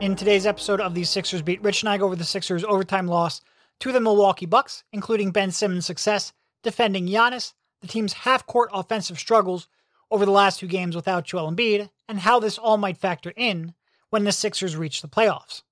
[0.00, 3.06] In today's episode of the Sixers Beat, Rich and I go over the Sixers' overtime
[3.06, 3.42] loss
[3.80, 6.32] to the Milwaukee Bucks, including Ben Simmons' success
[6.62, 7.52] defending Giannis,
[7.82, 9.68] the team's half-court offensive struggles
[10.10, 13.74] over the last two games without Joel Embiid, and how this all might factor in
[14.08, 15.64] when the Sixers reach the playoffs.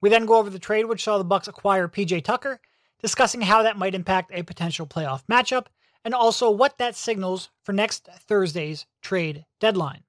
[0.00, 2.60] We then go over the trade which saw the Bucks acquire PJ Tucker,
[3.02, 5.66] discussing how that might impact a potential playoff matchup,
[6.04, 10.04] and also what that signals for next Thursday's trade deadline.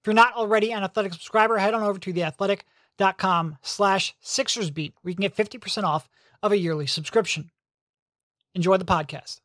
[0.00, 2.64] If you're not already an Athletic subscriber, head on over to the Athletic
[3.18, 6.08] com slash Sixers Beat, where you can get 50% off
[6.42, 7.50] of a yearly subscription.
[8.54, 9.40] Enjoy the podcast.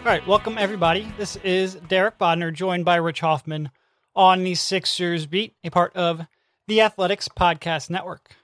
[0.00, 1.10] All right, welcome everybody.
[1.16, 3.70] This is Derek Bodner, joined by Rich Hoffman
[4.14, 6.20] on the Sixers Beat, a part of
[6.66, 8.36] the Athletics Podcast Network.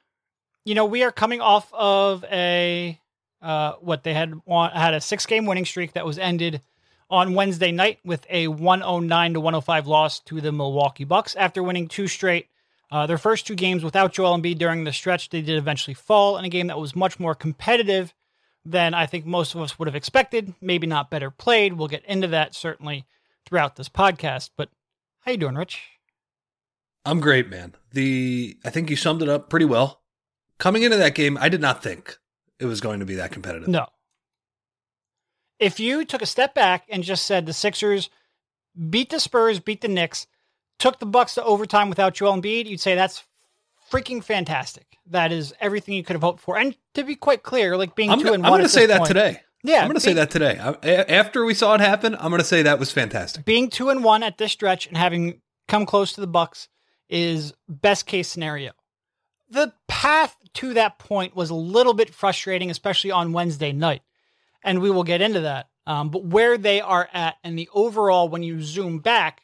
[0.64, 2.99] You know, we are coming off of a
[3.42, 6.62] uh, what they had won, had a six game winning streak that was ended
[7.08, 11.88] on Wednesday night with a 109 to 105 loss to the Milwaukee Bucks after winning
[11.88, 12.48] two straight.
[12.90, 16.36] Uh, their first two games without Joel Embiid during the stretch, they did eventually fall
[16.38, 18.12] in a game that was much more competitive
[18.64, 20.54] than I think most of us would have expected.
[20.60, 21.74] Maybe not better played.
[21.74, 23.06] We'll get into that certainly
[23.46, 24.50] throughout this podcast.
[24.56, 24.70] But
[25.20, 25.82] how you doing, Rich?
[27.04, 27.74] I'm great, man.
[27.92, 30.02] The I think you summed it up pretty well.
[30.58, 32.18] Coming into that game, I did not think
[32.60, 33.68] it was going to be that competitive.
[33.68, 33.86] No.
[35.58, 38.10] If you took a step back and just said the Sixers
[38.88, 40.26] beat the Spurs, beat the Knicks,
[40.78, 43.24] took the Bucks to overtime without Joel Embiid, you'd say that's
[43.90, 44.86] freaking fantastic.
[45.06, 46.56] That is everything you could have hoped for.
[46.56, 48.52] And to be quite clear, like being I'm, two and one.
[48.52, 49.40] I'm going to say that point, today.
[49.62, 50.56] Yeah, I'm going to say that today.
[50.56, 53.44] After we saw it happen, I'm going to say that was fantastic.
[53.44, 56.68] Being two and one at this stretch and having come close to the Bucks
[57.10, 58.72] is best case scenario.
[59.50, 64.02] The path to that point was a little bit frustrating, especially on Wednesday night,
[64.62, 65.68] and we will get into that.
[65.86, 69.42] Um, but where they are at and the overall, when you zoom back,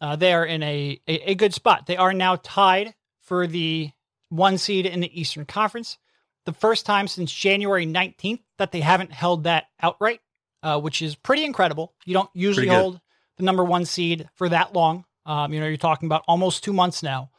[0.00, 1.86] uh, they are in a, a, a good spot.
[1.86, 3.90] They are now tied for the
[4.28, 5.98] one seed in the Eastern Conference.
[6.44, 10.20] The first time since January 19th that they haven't held that outright,
[10.62, 11.94] uh, which is pretty incredible.
[12.04, 13.00] You don't usually hold
[13.36, 15.04] the number one seed for that long.
[15.24, 17.30] Um, you know, you're talking about almost two months now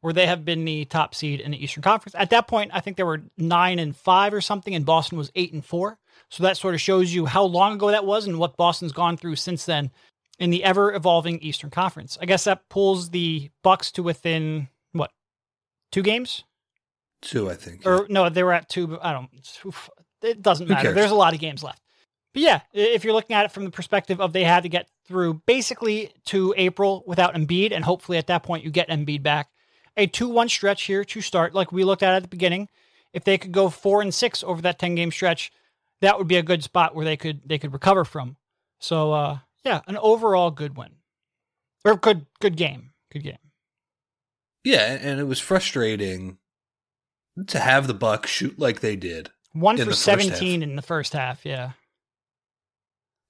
[0.00, 2.14] where they have been the top seed in the Eastern Conference.
[2.18, 5.30] At that point, I think they were nine and five or something, and Boston was
[5.34, 5.98] eight and four.
[6.30, 9.16] So that sort of shows you how long ago that was and what Boston's gone
[9.16, 9.90] through since then
[10.38, 12.16] in the ever evolving Eastern Conference.
[12.20, 15.10] I guess that pulls the Bucks to within what
[15.92, 16.44] two games?
[17.20, 17.86] Two, I think.
[17.86, 18.98] Or no, they were at two.
[19.02, 19.28] I don't.
[20.22, 20.92] It doesn't matter.
[20.92, 21.82] There's a lot of games left.
[22.32, 24.88] But yeah, if you're looking at it from the perspective of they had to get
[25.06, 29.48] through basically to April without Embiid, and hopefully at that point you get Embiid back.
[30.00, 32.70] A 2 1 stretch here to start, like we looked at at the beginning.
[33.12, 35.52] If they could go four and six over that 10 game stretch,
[36.00, 38.36] that would be a good spot where they could they could recover from.
[38.78, 40.92] So uh yeah, an overall good win.
[41.84, 42.92] Or good good game.
[43.12, 43.36] Good game.
[44.64, 46.38] Yeah, and it was frustrating
[47.46, 49.30] to have the Bucks shoot like they did.
[49.52, 51.72] One for 17 in the first half, yeah.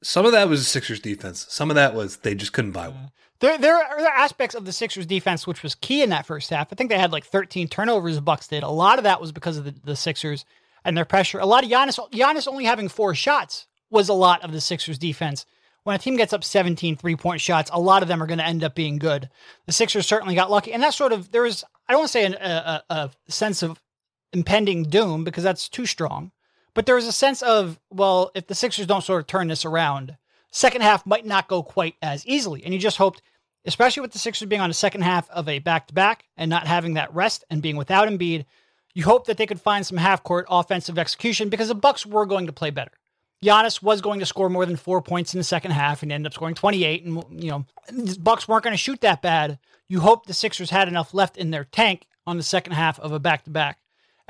[0.02, 1.46] Some of that was Sixers defense.
[1.48, 3.10] Some of that was they just couldn't buy one.
[3.40, 6.68] There, there are aspects of the Sixers defense which was key in that first half.
[6.70, 8.16] I think they had like 13 turnovers.
[8.16, 8.62] The Bucks did.
[8.62, 10.44] A lot of that was because of the, the Sixers
[10.84, 11.38] and their pressure.
[11.38, 14.98] A lot of Giannis, Giannis only having four shots was a lot of the Sixers
[14.98, 15.46] defense.
[15.84, 18.38] When a team gets up 17 three point shots, a lot of them are going
[18.38, 19.30] to end up being good.
[19.66, 22.12] The Sixers certainly got lucky, and that sort of there was I don't want to
[22.12, 23.80] say an, a, a sense of
[24.32, 26.32] impending doom because that's too strong.
[26.74, 29.64] But there was a sense of, well, if the Sixers don't sort of turn this
[29.64, 30.16] around,
[30.50, 32.64] second half might not go quite as easily.
[32.64, 33.22] And you just hoped,
[33.64, 36.48] especially with the Sixers being on the second half of a back to back and
[36.48, 38.44] not having that rest and being without Embiid,
[38.94, 42.26] you hope that they could find some half court offensive execution because the Bucks were
[42.26, 42.92] going to play better.
[43.42, 46.26] Giannis was going to score more than four points in the second half and ended
[46.26, 47.04] up scoring 28.
[47.04, 49.58] And, you know, the Bucks weren't going to shoot that bad.
[49.88, 53.12] You hope the Sixers had enough left in their tank on the second half of
[53.12, 53.79] a back to back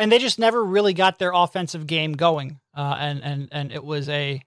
[0.00, 2.58] and they just never really got their offensive game going.
[2.74, 4.42] Uh, and and and it was a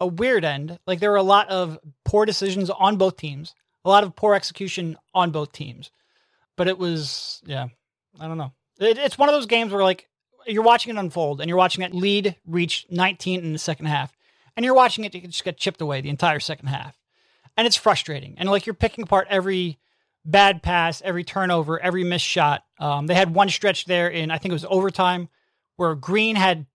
[0.00, 0.78] a weird end.
[0.86, 3.54] Like there were a lot of poor decisions on both teams,
[3.84, 5.90] a lot of poor execution on both teams.
[6.56, 7.66] But it was, yeah,
[8.18, 8.52] I don't know.
[8.78, 10.08] It, it's one of those games where like
[10.46, 14.16] you're watching it unfold, and you're watching it lead reach 19 in the second half,
[14.56, 16.96] and you're watching it just get chipped away the entire second half,
[17.56, 18.36] and it's frustrating.
[18.38, 19.78] And like you're picking apart every
[20.26, 22.64] bad pass, every turnover, every missed shot.
[22.78, 25.28] Um, they had one stretch there in, I think it was overtime,
[25.76, 26.66] where Green had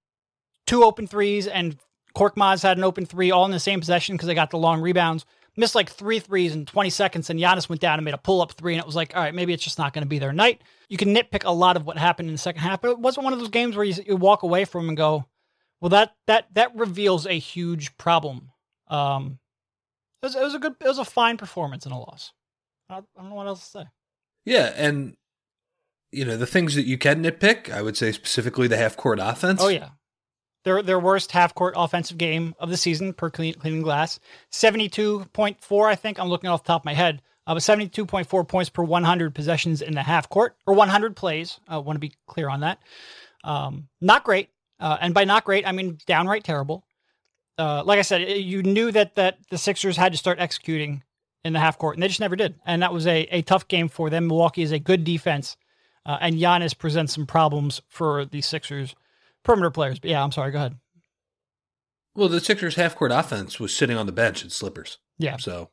[0.65, 1.77] two open threes and
[2.15, 4.81] Korkmaz had an open three all in the same possession because they got the long
[4.81, 5.25] rebounds.
[5.57, 8.41] Missed like three threes in 20 seconds, and Giannis went down and made a pull
[8.41, 10.17] up three, and it was like, all right, maybe it's just not going to be
[10.17, 10.61] their night.
[10.87, 13.25] You can nitpick a lot of what happened in the second half, but it wasn't
[13.25, 15.25] one of those games where you, you walk away from and go,
[15.81, 18.51] Well, that that that reveals a huge problem.
[18.87, 19.39] Um,
[20.21, 22.31] it was, it was a good, it was a fine performance in a loss.
[22.91, 23.85] I, I don't know what else to say.
[24.45, 25.15] Yeah, and
[26.11, 27.69] you know the things that you can nitpick.
[27.71, 29.61] I would say specifically the half court offense.
[29.61, 29.89] Oh yeah,
[30.63, 34.89] their their worst half court offensive game of the season per clean, cleaning glass, seventy
[34.89, 35.87] two point four.
[35.87, 37.21] I think I'm looking off the top of my head.
[37.47, 41.59] Uh, but 72.4 points per 100 possessions in the half court or 100 plays.
[41.67, 42.77] I want to be clear on that.
[43.43, 44.49] Um, not great.
[44.79, 46.85] Uh, and by not great, I mean downright terrible.
[47.57, 51.03] Uh, like I said, you knew that that the Sixers had to start executing
[51.43, 52.55] in the half court, and they just never did.
[52.65, 54.27] And that was a, a tough game for them.
[54.27, 55.57] Milwaukee is a good defense,
[56.05, 58.95] uh, and Giannis presents some problems for the Sixers
[59.43, 59.99] perimeter players.
[59.99, 60.51] But yeah, I'm sorry.
[60.51, 60.75] Go ahead.
[62.15, 64.97] Well, the Sixers half court offense was sitting on the bench in slippers.
[65.17, 65.37] Yeah.
[65.37, 65.69] So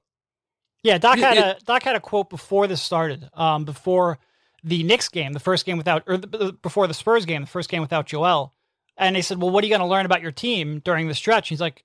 [0.83, 3.29] yeah, Doc had a Doc had a quote before this started.
[3.35, 4.19] Um, before
[4.63, 7.69] the Knicks game, the first game without, or the, before the Spurs game, the first
[7.69, 8.55] game without Joel.
[8.97, 11.15] And they said, "Well, what are you going to learn about your team during the
[11.15, 11.85] stretch?" He's like,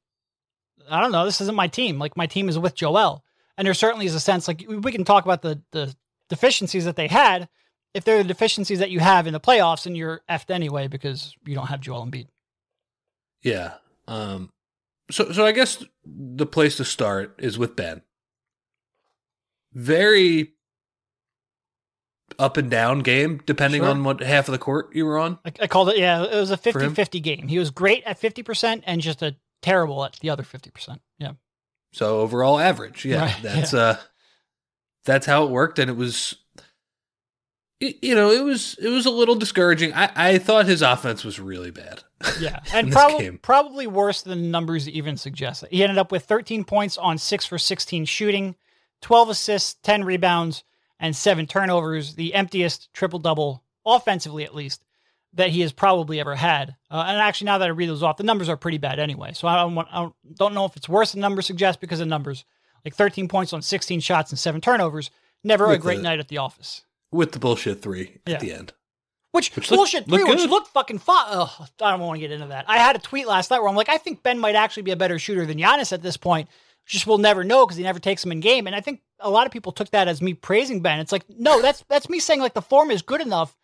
[0.89, 1.25] "I don't know.
[1.25, 1.99] This isn't my team.
[1.99, 3.23] Like my team is with Joel."
[3.57, 5.95] And there certainly is a sense like we can talk about the the
[6.29, 7.49] deficiencies that they had.
[7.93, 11.35] If they're the deficiencies that you have in the playoffs, and you're effed anyway because
[11.45, 12.27] you don't have Joel Embiid.
[13.43, 13.73] Yeah.
[14.07, 14.51] Um.
[15.11, 18.01] So so I guess the place to start is with Ben.
[19.73, 20.53] Very
[22.39, 23.89] up and down game, depending Sure.
[23.89, 25.37] on what half of the court you were on.
[25.45, 26.95] I, I called it, yeah, it was a For 50 him?
[26.95, 27.47] 50 game.
[27.47, 30.99] He was great at 50% and just a terrible at the other 50%.
[31.19, 31.33] Yeah.
[31.93, 33.97] So overall average, yeah, Right, that's uh,
[35.05, 36.35] that's how it worked, and it was,
[37.79, 39.93] you know, it was it was a little discouraging.
[39.93, 42.03] I I thought his offense was really bad.
[42.39, 42.61] Yeah.
[42.73, 45.65] And probably probably worse than the numbers even suggest.
[45.69, 48.55] He ended up with 13 points on 6 for 16 shooting,
[49.01, 50.63] 12 assists, 10 rebounds,
[51.01, 54.85] and 7 turnovers, the emptiest triple double offensively at least
[55.35, 56.75] that he has probably ever had.
[56.91, 59.31] Uh, and actually now that I read those off, the numbers are pretty bad anyway.
[59.33, 61.99] So I don't want, I don't, don't know if it's worse than numbers suggest because
[61.99, 62.45] the numbers.
[62.85, 65.09] Like 13 points on 16 shots and 7 turnovers,
[65.43, 66.83] never a great the- night at the office.
[67.11, 68.33] with the bullshit three Yeah.
[68.35, 68.73] at the end.
[69.31, 70.49] Which, Which bullshit looked three, which good.
[70.51, 71.25] looked fucking fun.
[71.81, 72.65] I don't want to get into that.
[72.67, 74.91] I had a tweet last night where I'm like, I think Ben might actually be
[74.91, 76.49] a better shooter than Giannis at this point.
[76.85, 78.67] Just we'll never know because he never takes him in game.
[78.67, 80.99] And I think a lot of people took that as me praising Ben.
[80.99, 83.57] It's like, no, that's that's me saying like the form is good enough.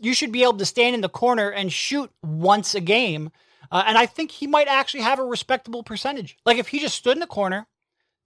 [0.00, 3.30] You should be able to stand in the corner and shoot once a game.
[3.70, 6.36] Uh, and I think he might actually have a respectable percentage.
[6.44, 7.66] Like if he just stood in the corner,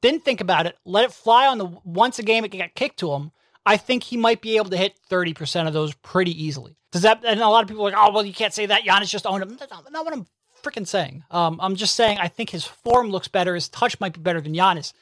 [0.03, 2.99] didn't think about it, let it fly on the once a game it got kicked
[3.01, 3.33] to him,
[3.67, 6.77] I think he might be able to hit 30% of those pretty easily.
[6.91, 8.83] Does that, and a lot of people are like, oh, well, you can't say that.
[8.83, 9.57] Giannis just owned him.
[9.59, 10.27] That's not, what I'm
[10.63, 11.25] freaking saying.
[11.31, 13.55] Um, I'm just saying I think his form looks better.
[13.55, 14.93] His touch might be better than Giannis.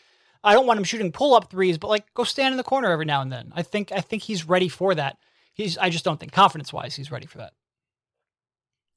[0.43, 2.91] I don't want him shooting pull up threes, but like go stand in the corner
[2.91, 3.53] every now and then.
[3.55, 5.19] I think I think he's ready for that.
[5.57, 7.53] He's I just don't think confidence wise he's ready for that.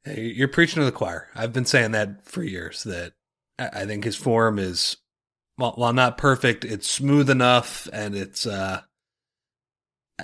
[0.03, 1.27] Hey, You're preaching to the choir.
[1.33, 2.83] I've been saying that for years.
[2.83, 3.13] That
[3.57, 4.97] I think his form is,
[5.55, 8.81] while, while not perfect, it's smooth enough, and it's, uh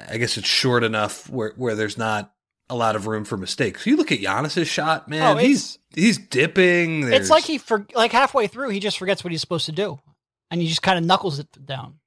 [0.09, 2.33] I guess it's short enough where where there's not
[2.69, 3.85] a lot of room for mistakes.
[3.85, 5.37] You look at Giannis's shot, man.
[5.37, 7.03] Oh, he's he's dipping.
[7.03, 9.99] It's like he for like halfway through he just forgets what he's supposed to do,
[10.51, 11.99] and he just kind of knuckles it down,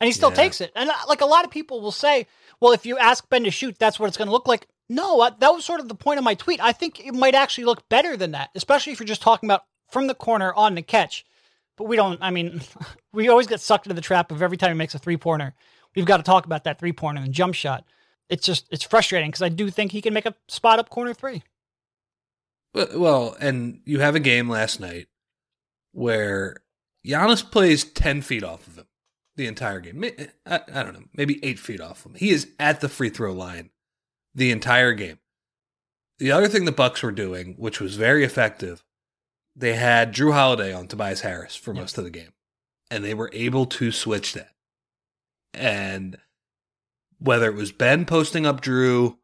[0.00, 0.36] and he still Yeah.
[0.36, 0.72] takes it.
[0.76, 2.26] And uh, like a lot of people will say,
[2.60, 4.66] well, if you ask Ben to shoot, that's what it's going to look like.
[4.88, 6.60] No, uh, that was sort of the point of my tweet.
[6.62, 9.64] I think it might actually look better than that, especially if you're just talking about
[9.90, 11.24] from the corner on the catch.
[11.76, 12.18] But we don't.
[12.22, 12.60] I mean,
[13.12, 15.54] we always get sucked into the trap of every time he makes a three pointer,
[15.94, 17.84] we've got to talk about that three pointer and jump shot.
[18.28, 21.12] It's just it's frustrating because I do think he can make a spot up corner
[21.14, 21.42] three.
[22.74, 25.08] Well- Well, and you have a game last night
[25.92, 26.56] where
[27.06, 28.86] Giannis plays 10 feet off of him
[29.36, 30.04] the entire game.
[30.46, 32.14] I, I don't know, maybe eight feet off him.
[32.14, 33.70] He is at the free throw line
[34.34, 35.18] the entire game.
[36.18, 38.82] The other thing the Bucks were doing, which was very effective,
[39.54, 41.80] they had Jrue Holiday on Tobias Harris for Yeah.
[41.80, 42.32] most of the game,
[42.90, 44.52] and they were able to switch that.
[45.52, 46.18] And
[47.18, 49.16] whether it was Ben posting up Jrue,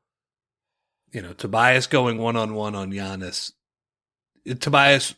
[1.12, 3.52] you know, Tobias going one on one on Giannis,
[4.61, 5.14] Tobias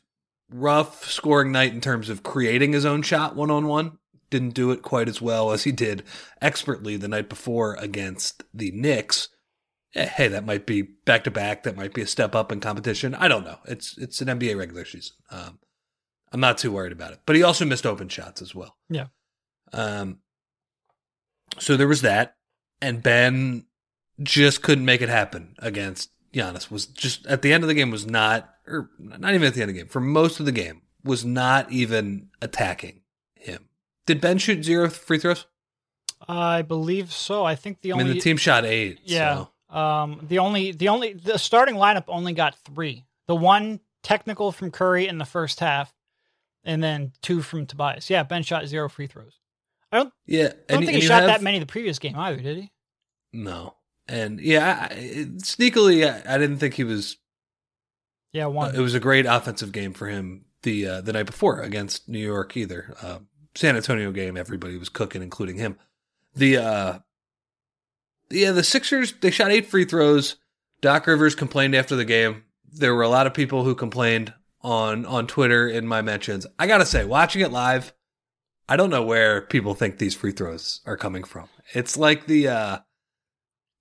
[0.51, 3.99] rough scoring night in terms of creating his own shot one on one.
[4.35, 6.03] Didn't do it quite as well as he did
[6.43, 9.29] expertly the night before against the Knicks.
[9.95, 11.63] Eh, Hey, that might be back to back.
[11.63, 13.15] That might be a step up in competition.
[13.15, 13.59] I don't know.
[13.65, 15.15] It's it's an NBA regular season.
[15.31, 15.61] Um,
[16.33, 17.21] I'm not too worried about it.
[17.27, 18.77] But he also missed open shots as well.
[18.91, 19.07] Yeah.
[19.73, 20.19] Um.
[21.61, 22.35] So there was that,
[22.83, 23.67] and Ben
[24.21, 26.73] just couldn't make it happen against Giannis.
[26.73, 29.63] Was just at the end of the game was not, or not even at the
[29.63, 29.89] end of the game.
[29.89, 33.03] For most of the game, was not even attacking
[33.37, 33.69] him.
[34.07, 35.47] Did Ben shoot zero free throws?
[36.29, 37.45] I believe so.
[37.45, 39.01] I think the only I mean, the team shot eight.
[39.05, 39.47] Yeah.
[39.71, 43.05] so- Um, the only the only the starting lineup only got three.
[43.27, 45.93] The one technical from Curry in the first half,
[46.63, 48.09] and then two from Tobias.
[48.09, 49.39] Yeah, Ben shot zero free throws.
[49.91, 50.13] I don't.
[50.27, 52.41] Yeah, I don't and- think and he shot have- that many the previous game either,
[52.41, 52.73] did he?
[53.33, 53.75] No,
[54.07, 54.95] and yeah, I,
[55.39, 57.17] sneakily, I, I didn't think he was.
[58.33, 58.75] Yeah, Uh, one.
[58.77, 62.19] it was a great offensive game for him the uh, the night before against New
[62.25, 62.95] York either.
[63.03, 63.19] Uh,
[63.55, 65.79] San Antonio game, everybody was cooking, including him.
[66.35, 66.99] The uh,
[68.31, 70.37] yeah, the Sixers they shot eight free throws.
[70.81, 72.45] Doc Rivers complained after the game.
[72.71, 76.47] There were a lot of people who complained on on Twitter in my mentions.
[76.59, 77.93] I gotta say, watching it live,
[78.69, 81.49] I don't know where people think these free throws are coming from.
[81.75, 82.79] It's like the uh,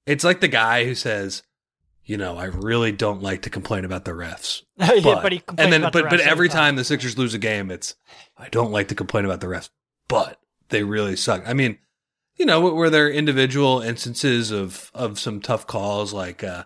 [0.05, 1.43] it's like the guy who says,
[2.05, 4.63] you know, I really don't like to complain about the refs.
[4.77, 7.33] yeah, but, he complains and then about the but but every time the Sixers lose
[7.33, 7.95] a game, it's
[8.37, 9.69] I don't like to complain about the refs,
[10.07, 11.43] but they really suck.
[11.47, 11.77] I mean,
[12.35, 16.65] you know, were there individual instances of of some tough calls like uh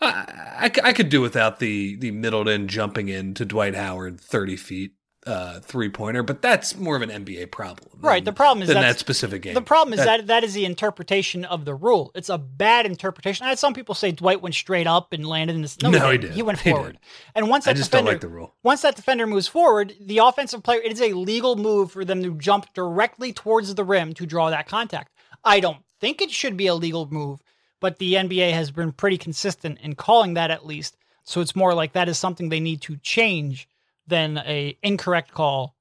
[0.00, 4.92] I could do without the the Middleton jumping in to Dwight Howard thirty feet
[5.26, 8.80] uh three pointer, but that's more of an NBA problem, Right, the problem is than
[8.80, 9.54] that specific game.
[9.54, 12.12] The problem is That- that, that is the interpretation of the rule.
[12.14, 13.44] It's a bad interpretation.
[13.44, 15.80] I had some people say Dwight went straight up and landed in this.
[15.82, 16.32] No, No, he he, did.
[16.32, 16.98] He went He forward.
[17.34, 18.54] And once I that just don't defender, like the rule.
[18.62, 22.22] once that defender moves forward, the offensive player, it is a legal move for them
[22.22, 25.10] to jump directly towards the rim to draw that contact.
[25.44, 27.40] I don't think it should be a legal move,
[27.80, 30.96] but the NBA has been pretty consistent in calling that at least.
[31.24, 33.68] So it's more like that is something they need to change
[34.06, 35.76] than a incorrect call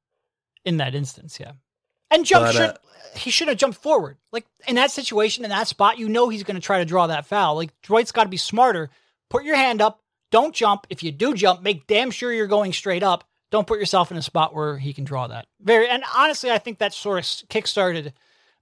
[0.63, 1.39] in that instance.
[1.39, 1.53] Yeah.
[2.11, 2.75] And jump But, should uh,
[3.15, 4.17] he should have jumped forward.
[4.31, 7.07] Like in that situation, in that spot, you know he's going to try to draw
[7.07, 7.55] that foul.
[7.55, 8.89] Like Dwight's got to be smarter.
[9.29, 10.01] Put your hand up.
[10.31, 10.87] Don't jump.
[10.89, 13.23] If you do jump, make damn sure you're going straight up.
[13.51, 15.47] Don't put yourself in a spot where he can draw that.
[15.61, 18.11] Very and honestly, I think that sort of kickstarted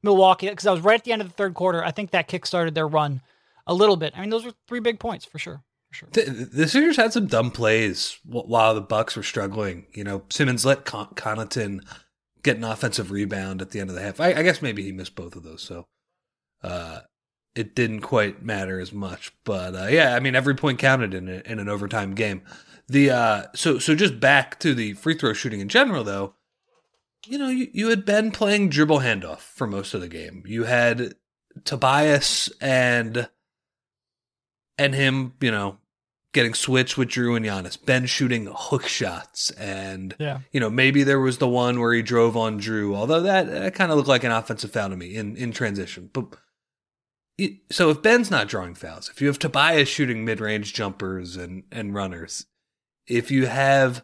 [0.04, 1.84] Milwaukee because I was right at the end of the third quarter.
[1.84, 3.22] I think that kickstarted their run
[3.66, 4.14] a little bit.
[4.16, 5.64] I mean, those were three big points for sure.
[5.94, 6.10] Sure.
[6.12, 6.22] The,
[6.52, 9.86] the Sixers had some dumb plays while the Bucks were struggling.
[9.94, 11.82] You know, Simmons let Con- Connaughton
[12.42, 14.20] get an offensive rebound at the end of the half.
[14.20, 15.86] I, I guess maybe he missed both of those, so
[16.64, 17.02] uh,
[17.56, 19.34] it didn't quite matter as much.
[19.44, 22.42] But uh, yeah, I mean, every point counted in a, in an overtime game.
[22.88, 26.34] The uh, so so just back to the free throw shooting in general, though.
[27.26, 30.44] You know, you, you had been playing dribble handoff for most of the game.
[30.46, 31.14] You had
[31.64, 33.30] Tobias and
[34.78, 35.78] and him, you know,
[36.34, 37.78] getting switched with Jrue and Giannis.
[37.84, 40.40] Ben shooting hook shots, and Yeah.
[40.52, 43.76] you know maybe there was the one where he drove on Jrue, although that, that
[43.76, 46.10] kind of looked like an offensive foul to me in in transition.
[46.12, 46.26] But
[47.38, 51.36] it- so if Ben's not drawing fouls, if you have Tobias shooting mid range jumpers
[51.38, 52.46] and and runners,
[53.08, 54.04] if you have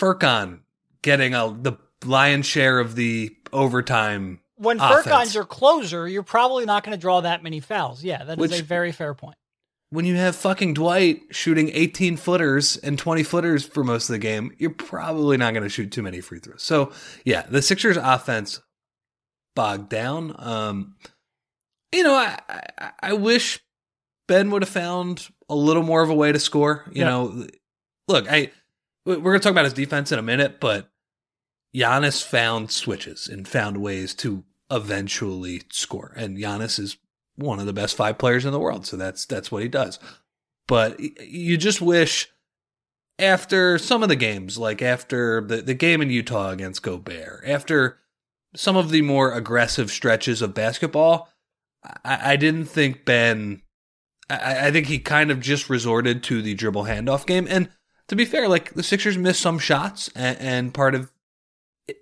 [0.00, 0.60] Furkan
[1.02, 4.40] getting a the lion's share of the overtime.
[4.56, 5.06] When Offense.
[5.06, 8.02] Furkan's your closer, you're probably not going to draw that many fouls.
[8.02, 9.36] Yeah, that is Which- a very fair point.
[9.90, 14.18] When you have fucking Dwight shooting 18 footers and 20 footers for most of the
[14.18, 16.62] game, you're probably not going to shoot too many free throws.
[16.62, 16.90] So,
[17.24, 18.60] yeah, the Sixers offense
[19.54, 20.34] bogged down.
[20.38, 20.96] Um,
[21.92, 22.38] you know, I,
[22.78, 23.60] I, I wish
[24.26, 26.84] Ben would have found a little more of a way to score.
[26.92, 27.08] You Yeah.
[27.08, 27.46] know,
[28.08, 28.50] look, I
[29.04, 30.90] we're going to talk about his defense in a minute, but
[31.74, 36.12] Giannis found switches and found ways to eventually score.
[36.16, 36.96] And Giannis is
[37.36, 39.98] one of the best five players in the world, so that's that's what he does.
[40.66, 42.28] But you just wish
[43.18, 47.98] after some of the games, like after the, the game in Utah against Gobert, after
[48.54, 51.28] some of the more aggressive stretches of basketball,
[52.04, 53.62] I, I didn't think Ben.
[54.28, 57.46] I, I think he kind of just resorted to the dribble handoff game.
[57.48, 57.70] And
[58.08, 61.12] to be fair, like the Sixers missed some shots, and, and part of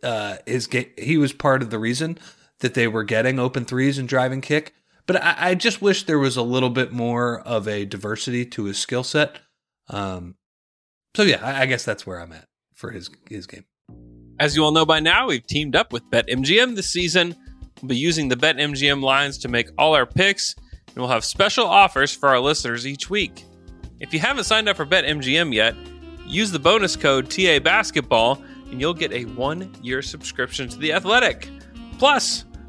[0.02, 2.18] uh, his game, he was part of the reason
[2.60, 4.74] that they were getting open threes and driving kick.
[5.06, 8.64] But I, I just wish there was a little bit more of a diversity to
[8.64, 9.38] his skill set.
[9.88, 10.36] Um,
[11.14, 13.64] so yeah, I, I guess that's where I'm at for his his game.
[14.40, 17.36] As you all know by now, we've teamed up with BetMGM this season.
[17.80, 20.54] We'll be using the BetMGM lines to make all our picks,
[20.88, 23.44] and we'll have special offers for our listeners each week.
[24.00, 25.76] If you haven't signed up for BetMGM yet,
[26.26, 31.48] use the bonus code TA Basketball, and you'll get a one-year subscription to the Athletic,
[31.98, 32.44] plus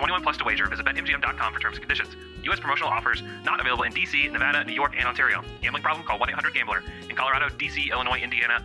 [0.00, 0.66] 21 plus to wager.
[0.66, 2.16] Visit BetMGM.com for terms and conditions.
[2.44, 2.58] U.S.
[2.58, 5.44] promotional offers not available in D.C., Nevada, New York, and Ontario.
[5.60, 6.06] Gambling problem?
[6.06, 6.82] Call 1-800-GAMBLER.
[7.10, 8.64] In Colorado, D.C., Illinois, Indiana,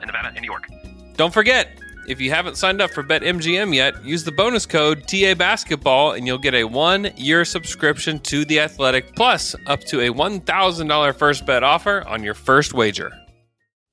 [0.00, 0.68] in Nevada and New York.
[1.16, 5.34] Don't forget, if you haven't signed up for BetMGM yet, use the bonus code TA
[5.34, 10.08] Basketball and you'll get a one year subscription to The Athletic, plus up to a
[10.12, 13.12] $1,000 first bet offer on your first wager.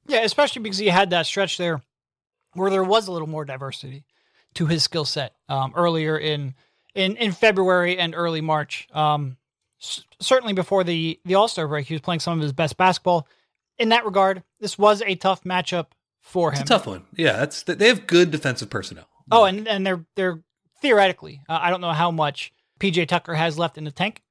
[0.07, 1.81] Yeah, especially because he had that stretch there
[2.53, 4.05] where there was a little more diversity
[4.55, 6.55] to his skill set um, earlier in,
[6.95, 8.87] in in February and early March.
[8.91, 9.37] Um,
[9.79, 12.75] s- certainly before the the All Star break, he was playing some of his best
[12.75, 13.27] basketball.
[13.79, 15.87] In that regard, this was a tough matchup
[16.21, 16.61] for him.
[16.61, 17.05] It's a tough one.
[17.15, 19.07] Yeah, that's they have good defensive personnel.
[19.31, 20.43] Oh, and and they're they're
[20.81, 24.21] theoretically, uh, I don't know how much PJ Tucker has left in the tank,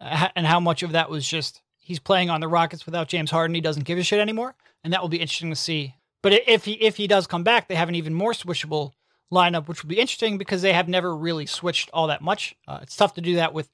[0.00, 3.30] uh, and how much of that was just he's playing on the Rockets without James
[3.30, 3.54] Harden.
[3.54, 4.54] He doesn't give a shit anymore,
[4.84, 5.94] and that will be interesting to see.
[6.22, 8.92] But if he if he does come back, they have an even more switchable
[9.32, 12.56] lineup, which will be interesting because they have never really switched all that much.
[12.66, 13.70] Uh, it's tough to do that with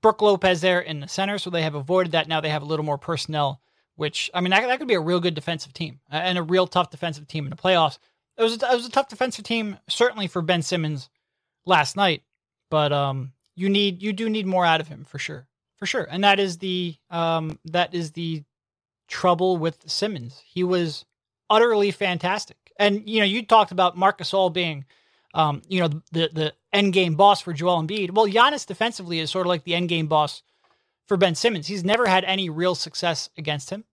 [0.00, 2.28] Brook Lopez there in the center, so they have avoided that.
[2.28, 3.60] Now they have a little more personnel,
[4.02, 6.42] which I mean that, that could be a real good defensive team uh, and a
[6.42, 7.98] real tough defensive team in the playoffs.
[8.36, 11.08] It was a, it was a tough defensive team, certainly for Ben Simmons
[11.64, 12.24] last night,
[12.68, 16.08] but um, you need you do need more out of him for sure, for sure,
[16.10, 18.42] and that is the um that is the
[19.06, 20.42] trouble with Simmons.
[20.44, 21.04] He was
[21.48, 24.84] utterly fantastic, and you know you talked about Marc Gasol being
[25.34, 28.10] um, you know, the the end game boss for Joel Embiid.
[28.10, 30.42] Well, Giannis defensively is sort of like the end game boss
[31.06, 31.66] for Ben Simmons.
[31.66, 33.84] He's never had any real success against him.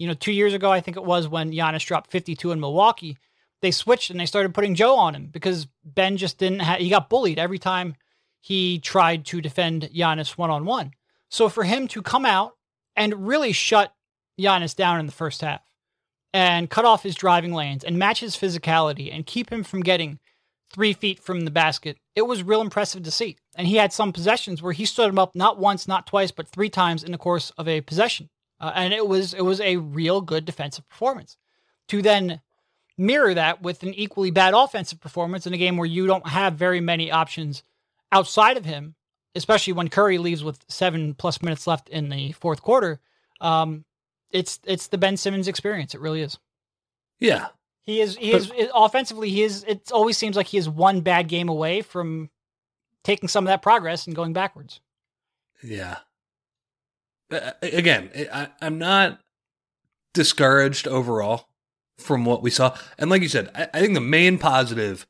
[0.00, 3.18] You know, two years ago, I think it was when Giannis dropped 52 in Milwaukee,
[3.60, 6.88] they switched and they started putting Joe on him because Ben just didn't have, he
[6.88, 7.94] got bullied every time
[8.40, 10.92] he tried to defend Giannis one on one.
[11.28, 12.56] So for him to come out
[12.96, 13.94] and really shut
[14.40, 15.60] Giannis down in the first half
[16.32, 20.18] and cut off his driving lanes and match his physicality and keep him from getting
[20.72, 21.98] three feet from the basket.
[22.16, 23.36] It was real impressive to see.
[23.54, 26.48] And he had some possessions where he stood him up not once, not twice, but
[26.48, 28.30] three times in the course of a possession.
[28.60, 31.36] Uh, and it was it was a real good defensive performance.
[31.88, 32.40] To then
[32.98, 36.54] mirror that with an equally bad offensive performance in a game where you don't have
[36.54, 37.62] very many options
[38.12, 38.94] outside of him,
[39.34, 43.00] especially when Curry leaves with seven plus minutes left in the fourth quarter.
[43.40, 43.84] Um,
[44.30, 45.94] it's it's the Ben Simmons experience.
[45.94, 46.38] It really is.
[47.18, 47.48] Yeah,
[47.82, 48.16] He is.
[48.16, 49.30] He is offensively.
[49.30, 49.64] He is.
[49.66, 52.30] It always seems like he is one bad game away from
[53.02, 54.80] taking some of that progress and going backwards.
[55.62, 55.98] Yeah.
[57.30, 59.20] Uh, again, I, I'm not
[60.14, 61.48] discouraged overall
[61.98, 62.76] from what we saw.
[62.98, 65.06] And like you said, I, I think the main positive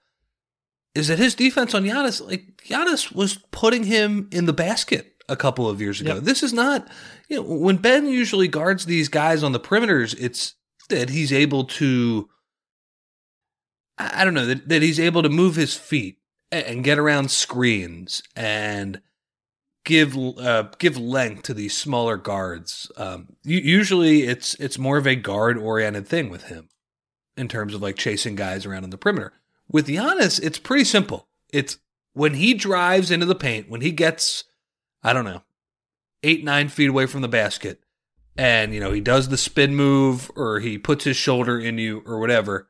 [0.95, 5.37] is that his defense on Giannis, like Giannis was putting him in the basket a
[5.37, 6.15] couple of years ago.
[6.17, 6.25] Yep.
[6.25, 6.89] This is not,
[7.29, 10.55] you know, when Ben usually guards these guys on the perimeters, it's
[10.89, 12.29] that he's able to,
[13.97, 16.19] I I don't know, that, that he's able to move his feet
[16.51, 19.01] and, and get around screens and
[19.85, 22.91] give uh, give length to these smaller guards.
[22.97, 26.69] Um, usually, it's it's more of a guard oriented thing with him
[27.37, 29.33] in terms of like chasing guys around on the perimeter.
[29.71, 31.29] With Giannis, it's pretty simple.
[31.53, 31.79] It's
[32.13, 34.45] when he drives into the paint, when he gets,
[35.03, 35.43] I don't know,
[36.23, 37.81] eight nine feet away from the basket,
[38.37, 42.03] and you know he does the spin move or he puts his shoulder in you
[42.07, 42.69] or whatever.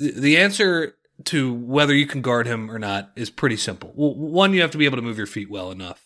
[0.00, 3.92] The, answer to whether you can guard him or not is pretty simple.
[3.94, 6.03] Well, one, you have to be able to move your feet well enough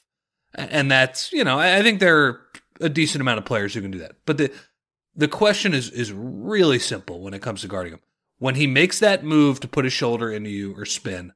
[0.55, 2.41] and that's you know I think there are
[2.81, 4.17] a decent amount of players who can do that.
[4.27, 4.53] But the
[5.15, 8.01] the question is is really simple when it comes to guarding him.
[8.39, 11.33] When he makes that move to put his shoulder into you or spin,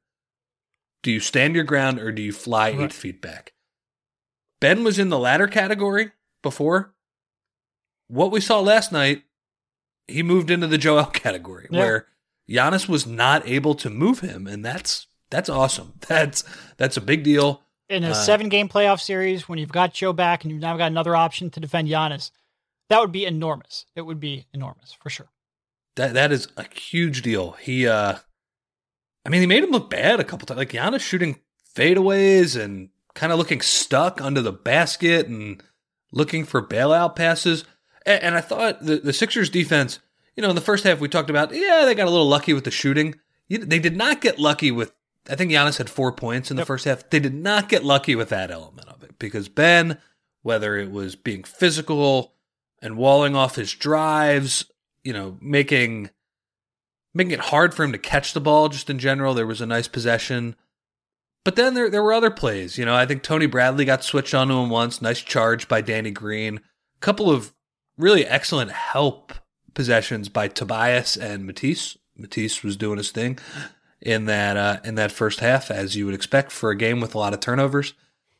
[1.02, 3.54] do you stand your ground or do you fly eight feet back?
[4.60, 6.94] Ben was in the latter category before.
[8.06, 9.22] What we saw last night,
[10.06, 11.78] he moved into the Joel category Yeah.
[11.80, 12.06] where
[12.48, 15.94] Giannis was not able to move him, and that's that's awesome.
[16.08, 16.44] That's
[16.76, 17.62] that's a big deal.
[17.92, 20.76] In a Uh, seven game playoff series, when you've got Joe back and you've now
[20.78, 22.30] got another option to defend Giannis,
[22.88, 23.84] that would be enormous.
[23.94, 25.28] It would be enormous for sure.
[25.96, 27.52] That that is a huge deal.
[27.52, 28.16] He uh
[29.26, 30.58] I mean he made him look bad a couple times.
[30.58, 31.40] Like Giannis shooting
[31.76, 35.62] fadeaways and kind of looking stuck under the basket and
[36.12, 37.64] looking for bailout passes.
[38.06, 39.98] And, and I thought the, the Sixers defense,
[40.34, 42.54] you know, in the first half we talked about, yeah, they got a little lucky
[42.54, 43.16] with the shooting.
[43.50, 44.94] They did not get lucky with
[45.30, 46.66] I think Giannis had four points in the Yep.
[46.66, 47.08] first half.
[47.10, 49.98] They did not get lucky with that element of it because Ben,
[50.42, 52.34] whether it was being physical
[52.80, 54.64] and walling off his drives,
[55.04, 56.10] you know, making
[57.14, 58.68] making it hard for him to catch the ball.
[58.68, 60.56] Just in general, there was a nice possession.
[61.44, 62.76] But then there there were other plays.
[62.78, 65.00] You know, I think Tony Bradley got switched onto him once.
[65.02, 66.58] Nice charge by Danny Green.
[66.58, 67.52] A couple of
[67.96, 69.32] really excellent help
[69.74, 71.96] possessions by Tobias and Matisse.
[72.16, 73.38] Matisse was doing his thing
[74.02, 77.14] in that uh, in that first half, as you would expect for a game with
[77.14, 77.94] a lot of turnovers.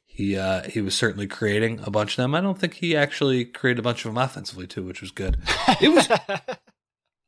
[0.05, 2.35] He uh, he was certainly creating a bunch of them.
[2.35, 5.39] I don't think he actually created a bunch of them offensively too, which was good.
[5.81, 6.07] It was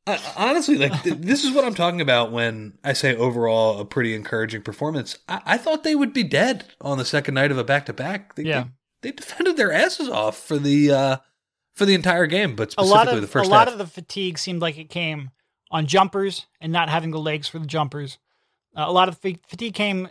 [0.36, 4.14] honestly like th- this is what I'm talking about when I say overall a pretty
[4.14, 5.16] encouraging performance.
[5.28, 7.94] I, I thought they would be dead on the second night of a back to
[7.94, 8.34] back.
[8.36, 8.64] Yeah.
[9.00, 11.16] they, they defended their asses off for the uh,
[11.74, 13.74] for the entire game, but a specifically lot of the first a lot half.
[13.74, 15.30] of the fatigue seemed like it came
[15.70, 18.18] on jumpers and not having the legs for the jumpers.
[18.76, 20.08] Uh, a lot of fatigue came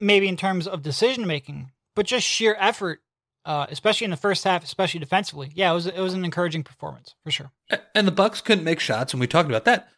[0.00, 3.00] maybe in terms of decision making, but just sheer effort,
[3.44, 5.50] uh, especially in the first half, especially defensively.
[5.54, 7.50] Yeah, it was it was an encouraging performance for sure.
[7.94, 9.88] and the Bucks couldn't make shots, and we talked about that.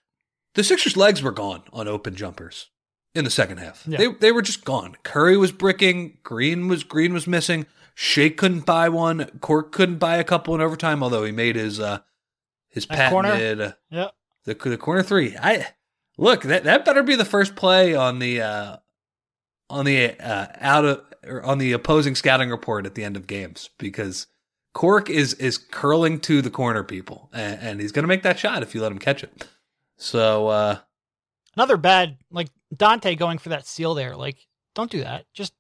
[0.55, 2.71] The Sixers' legs were gone on open jumpers
[3.15, 3.85] in the second half.
[3.87, 3.99] Yeah.
[3.99, 4.97] They they were just gone.
[5.03, 6.19] Curry was bricking.
[6.23, 7.67] Green was Green was missing.
[7.97, 9.27] Shake couldn't buy one.
[9.41, 11.99] Cork couldn't buy a couple in overtime, although he made his uh
[12.71, 13.31] his That corner?
[13.31, 14.09] patented uh, Yeah,
[14.45, 15.37] the the corner three.
[15.37, 15.67] I
[16.17, 18.77] look that that better be the first play on the uh
[19.71, 23.27] on the uh out of or on the opposing scouting report at the end of
[23.27, 24.27] games because
[24.75, 28.39] Cork is is curling to the corner people and, and he's going to make that
[28.39, 29.47] shot if you let him catch it.
[29.97, 30.79] So uh
[31.57, 34.17] another bad like Donte going for that seal there.
[34.17, 34.37] Like,
[34.75, 35.27] don't do that.
[35.33, 35.53] Just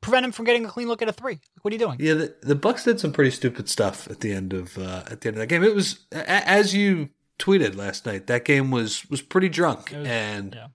[0.00, 1.40] prevent him from getting a clean look at a three.
[1.62, 1.96] What are you doing?
[1.98, 5.20] yeah, the, the Bucks did some pretty stupid stuff at the end of uh at
[5.20, 5.64] the end of that game.
[5.64, 7.08] It was a- as you
[7.44, 8.26] tweeted last night.
[8.26, 10.66] That game was was pretty drunk was- and yeah.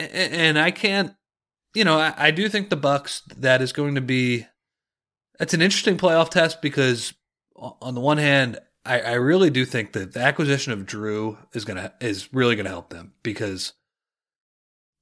[0.00, 1.14] And I can't,
[1.74, 4.46] you know, I, I do think the Bucks that is going to be.
[5.38, 7.12] That's an interesting playoff test because,
[7.54, 11.66] on the one hand, I, I really do think that the acquisition of Jrue is
[11.66, 13.74] gonna is really gonna help them because.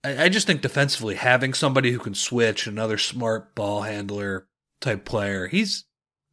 [0.05, 4.47] I, I just think defensively having somebody who can switch, another smart ball handler
[4.81, 5.85] type player, he's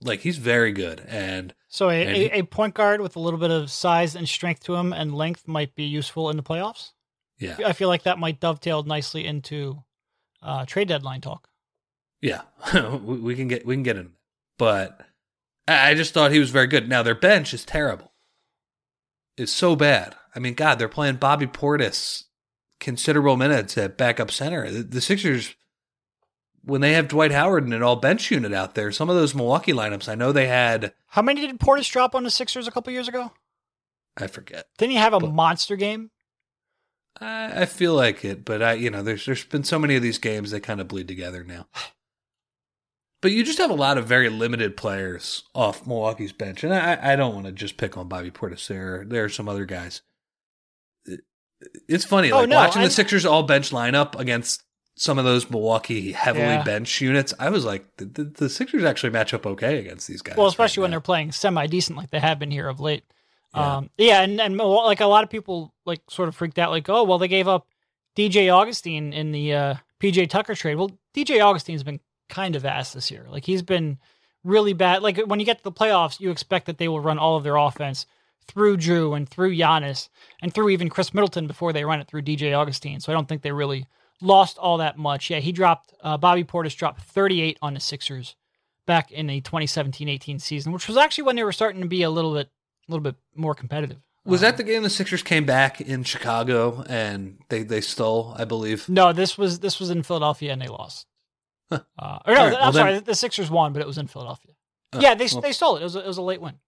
[0.06, 3.39] like he's very good, and So a, And he- a, point guard with a little
[3.39, 6.91] bit of size and strength to him and length might be useful in the playoffs.
[7.39, 9.84] yeah, I feel like that might dovetail nicely into
[10.41, 11.50] uh, trade deadline talk.
[12.22, 12.41] Yeah,
[13.04, 14.15] we can get we can get into that.
[14.58, 15.02] But
[15.68, 16.88] I I just thought he was very good.
[16.88, 18.13] Now their bench is terrible.
[19.38, 20.15] It's so bad.
[20.34, 22.24] I mean, God, they're playing Bobby Portis
[22.80, 24.70] considerable minutes at backup center.
[24.72, 25.56] The, the Sixers,
[26.65, 29.34] when they have Dwight Howard and an all bench unit out there, some of those
[29.36, 30.93] Milwaukee lineups, I know they had.
[31.08, 33.32] How many did Portis drop on the Sixers a couple years ago?
[34.17, 34.67] I forget.
[34.78, 36.12] Didn't he have a But- monster game?
[37.21, 40.01] I, I feel like it, but I, you know, there's there's been so many of
[40.04, 41.67] these games they kind of bleed together now.
[43.21, 47.13] But you just have a lot of very limited players off Milwaukee's bench, and I,
[47.13, 48.67] I don't want to just pick on Bobby Portis.
[48.67, 50.04] There, there are some other guys.
[51.06, 51.21] It-
[51.88, 54.63] It's funny, Oh, like no, watching the I'm- Sixers all bench lineup against
[54.95, 56.63] some of those Milwaukee heavily Yeah.
[56.63, 57.34] bench units.
[57.39, 60.38] I was like, the, the, the Sixers actually match up okay against these guys.
[60.38, 60.95] Well, right especially when now.
[60.95, 63.03] they're playing semi decent like they have been here of late.
[63.53, 63.75] Yeah.
[63.77, 66.89] Um, yeah, and and like a lot of people like sort of freaked out, like,
[66.89, 67.67] oh, well, they gave up
[68.15, 70.75] DJ Augustin in the uh, PJ Tucker trade.
[70.75, 73.25] Well, DJ Augustin's been kind of ass this year.
[73.29, 73.97] Like he's been
[74.43, 75.01] really bad.
[75.03, 77.43] Like when you get to the playoffs, you expect that they will run all of
[77.43, 78.05] their offense
[78.47, 80.10] through Jrue and through Giannis
[80.41, 82.99] and through even Khris Middleton before they run it through DJ Augustin.
[82.99, 83.88] So I don't think they really
[84.21, 85.30] lost all that much.
[85.30, 85.93] Yeah, he dropped.
[86.01, 88.36] Uh, Bobby Portis dropped 38 on the Sixers
[88.86, 92.10] back in the 2017-18 season, which was actually when they were starting to be a
[92.10, 92.49] little bit,
[92.88, 93.97] a little bit more competitive.
[94.25, 98.36] was Um, that the game the Sixers came back in Chicago and they they stole,
[98.38, 98.88] I believe.
[98.89, 101.08] No, this was this was in Philadelphia and they lost.
[101.71, 101.80] Huh.
[101.97, 104.06] Uh, or no, right, I'm well sorry, then- the Sixers won, but it was in
[104.08, 104.54] Philadelphia.
[104.93, 105.82] Oh, yeah, they well- they stole it.
[105.82, 106.60] It was a, it was a late win.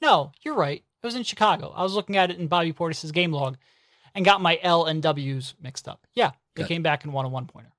[0.00, 0.82] No, you're right.
[1.02, 1.72] It was in Chicago.
[1.76, 3.56] I was looking at it in Bobby Portis's game log,
[4.16, 6.06] and got my L and W's mixed up.
[6.14, 7.72] Yeah, they Got came back and won a one pointer.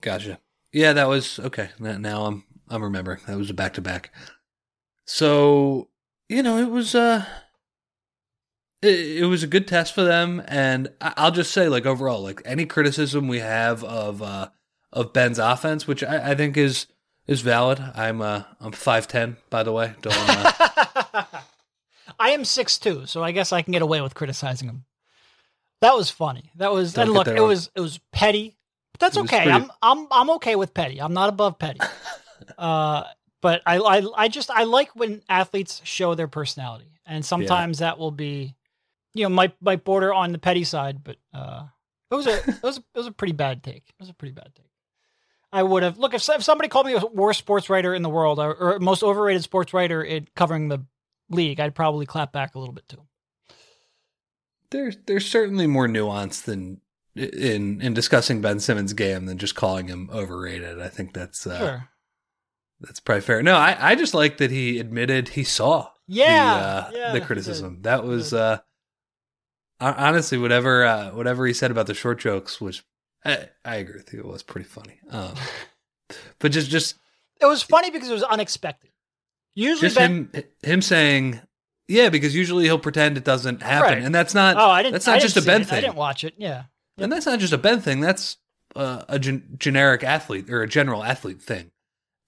[0.00, 0.38] Gotcha.
[0.72, 1.70] Yeah, that was okay.
[1.78, 3.20] Now I'm I'm remembering.
[3.26, 4.10] That was a back to back.
[5.06, 5.88] So
[6.28, 7.24] you know, it was uh
[8.82, 12.22] it, it was a good test for them, and I- I'll just say, like overall,
[12.22, 14.48] like any criticism we have of uh
[14.92, 16.86] of Ben's offense, which I, I think is
[17.26, 17.80] is valid.
[17.94, 19.94] I'm uh I'm five ten, by the way.
[20.02, 21.24] Don't uh,
[22.18, 24.84] I am six two, so I guess I can get away with criticizing him.
[25.84, 26.50] That was funny.
[26.56, 27.48] That was Don't and look, it wrong.
[27.48, 28.56] was it was petty,
[28.92, 29.42] but that's okay.
[29.42, 30.98] pretty- I'm I'm I'm okay with petty.
[31.00, 31.80] I'm not above petty.
[32.58, 33.04] uh,
[33.42, 37.98] but I, I I just I like when athletes show their personality, and sometimes that
[37.98, 38.54] will be,
[39.12, 41.64] you know, might might border on the petty side, but uh,
[42.10, 43.84] it was a it was it was a pretty bad take.
[43.86, 44.70] It was a pretty bad take.
[45.52, 48.08] I would have look if, if somebody called me the worst sports writer in the
[48.08, 50.84] world or, or most overrated sports writer in covering the
[51.28, 53.02] league, I'd probably clap back a little bit too.
[54.74, 56.80] There's there's certainly more nuance than
[57.16, 60.80] in in discussing Ben Simmons' game than just calling him overrated.
[60.80, 61.88] I think that's uh, Sure.
[62.80, 63.42] that's probably fair.
[63.42, 66.54] No, I I just like that he admitted he saw Yeah.
[66.54, 67.82] the, uh, yeah, the criticism.
[67.82, 68.58] That was uh,
[69.80, 72.82] honestly whatever uh, whatever he said about the short jokes was.
[73.26, 74.20] I, I agree with you.
[74.20, 75.00] It was pretty funny.
[75.10, 75.34] Um,
[76.38, 76.96] but just just
[77.40, 78.90] It was funny because it was unexpected.
[79.54, 81.40] Usually, just Ben, him him saying
[81.88, 84.02] yeah because usually he'll pretend it doesn't happen Right.
[84.02, 84.92] and that's not oh, I didn't.
[84.94, 85.66] that's not didn't just a Ben it.
[85.66, 86.34] I thing didn't watch it.
[86.38, 86.64] Yeah.
[86.98, 88.36] and that's not just a Ben thing that's
[88.76, 91.70] uh, a gen- generic athlete or a general athlete thing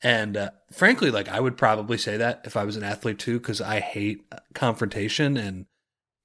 [0.03, 3.39] and uh, frankly like I would probably say that if I was an athlete too
[3.41, 5.67] because I hate uh, confrontation and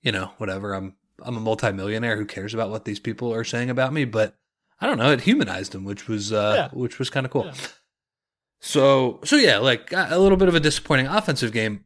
[0.04, 3.70] you know whatever I'm I'm a multimillionaire who cares about what these people are saying
[3.70, 4.36] about me but
[4.80, 6.78] I don't know it humanized him which was uh Yeah.
[6.80, 7.54] which was kind of cool Yeah.
[8.60, 11.86] so so yeah, like a little bit of a disappointing offensive game,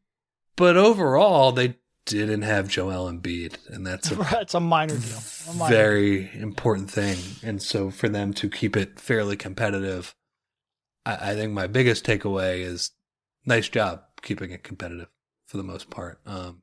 [0.55, 5.19] but overall they didn't have Joel Embiid, and that's a it's a minor deal.
[5.49, 7.17] A minor very important thing.
[7.43, 10.15] And so for them to keep it fairly competitive,
[11.05, 12.91] I, I think my biggest takeaway is
[13.45, 15.07] nice job keeping it competitive
[15.47, 16.19] for the most part.
[16.25, 16.61] Um,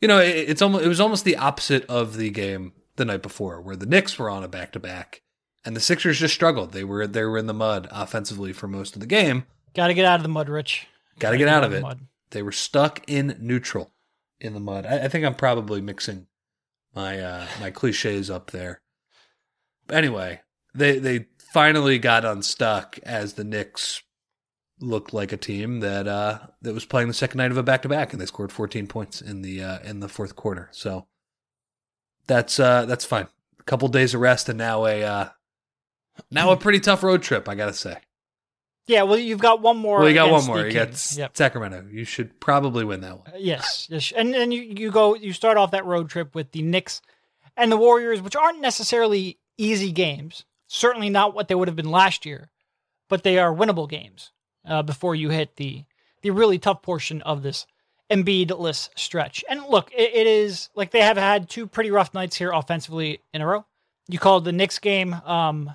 [0.00, 3.22] you know, it, it's almost it was almost the opposite of the game the night
[3.22, 5.22] before, where the Knicks were on a back to back,
[5.64, 6.72] and the Sixers just struggled.
[6.72, 9.44] They were they were in the mud offensively for most of the game.
[9.74, 10.86] Got to get out of the mud, Rich.
[11.18, 11.82] Got to get out of it.
[11.82, 12.00] mud.
[12.30, 13.92] They were stuck in neutral
[14.40, 14.86] in the mud.
[14.86, 16.26] I, I think I'm probably mixing
[16.94, 18.80] my uh, my cliches up there.
[19.86, 20.40] But Anyway,
[20.74, 24.02] they they finally got unstuck as the Knicks
[24.80, 27.82] looked like a team that uh, that was playing the second night of a back
[27.82, 30.68] to back, and they scored 14 points in the uh, in the fourth quarter.
[30.72, 31.06] So
[32.26, 33.28] that's uh, that's fine.
[33.58, 35.28] A couple days of rest, and now a uh,
[36.30, 37.48] now a pretty tough road trip.
[37.48, 37.98] I gotta say.
[38.86, 39.98] Yeah, well, you've got one more.
[39.98, 40.60] Well, you got one more.
[40.60, 41.36] the You got Yep.
[41.36, 41.86] Sacramento.
[41.90, 43.26] You should probably win that one.
[43.26, 46.52] Uh, Yes, yes, and then you you go you start off that road trip with
[46.52, 47.02] the Knicks
[47.56, 50.44] and the Warriors, which aren't necessarily easy games.
[50.68, 52.50] Certainly not what they would have been last year,
[53.08, 54.30] but they are winnable games
[54.64, 55.84] uh, before you hit the
[56.22, 57.66] the really tough portion of this
[58.10, 59.44] Embiid-less stretch.
[59.48, 63.20] And look, it, it is like they have had two pretty rough nights here offensively
[63.34, 63.64] in a row.
[64.08, 65.74] You called the Knicks game, um,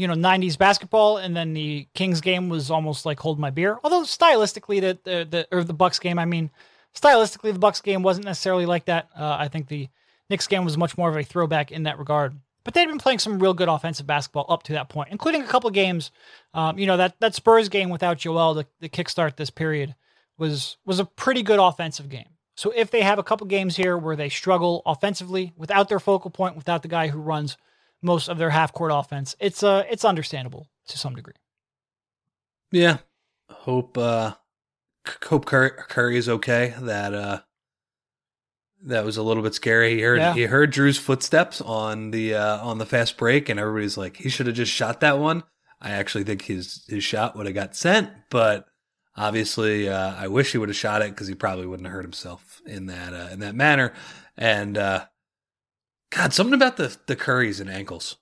[0.00, 3.78] you know, '90s basketball, and then the Kings game was almost like hold my beer.
[3.84, 6.50] Although stylistically, the the, the or the Bucks game, I mean,
[6.94, 9.10] stylistically, the Bucks game wasn't necessarily like that.
[9.14, 9.90] Uh, I think the
[10.30, 12.34] Knicks game was much more of a throwback in that regard.
[12.64, 15.46] But they'd been playing some real good offensive basketball up to that point, including a
[15.46, 16.10] couple of games.
[16.54, 19.94] Um, you know that that Spurs game without Joel to, to kickstart this period
[20.38, 22.28] was was a pretty good offensive game.
[22.56, 26.30] So if they have a couple games here where they struggle offensively without their focal
[26.30, 27.58] point, without the guy who runs
[28.02, 31.34] most of their half court offense, it's uh it's understandable to some degree.
[32.72, 32.98] Yeah.
[33.50, 34.34] Hope uh
[35.24, 36.74] hope Curry, Curry is okay.
[36.80, 37.40] That uh
[38.84, 39.94] that was a little bit scary.
[39.96, 40.34] He heard Yeah.
[40.34, 44.28] he heard Jrue's footsteps on the uh on the fast break and everybody's like he
[44.28, 45.42] should have just shot that one.
[45.80, 48.66] I actually think his his shot would have got sent, but
[49.16, 52.04] obviously uh I wish he would have shot it cuz he probably wouldn't have hurt
[52.04, 53.92] himself in that uh in that manner.
[54.36, 55.06] And uh
[56.10, 58.16] god, something about the the Currys and ankles.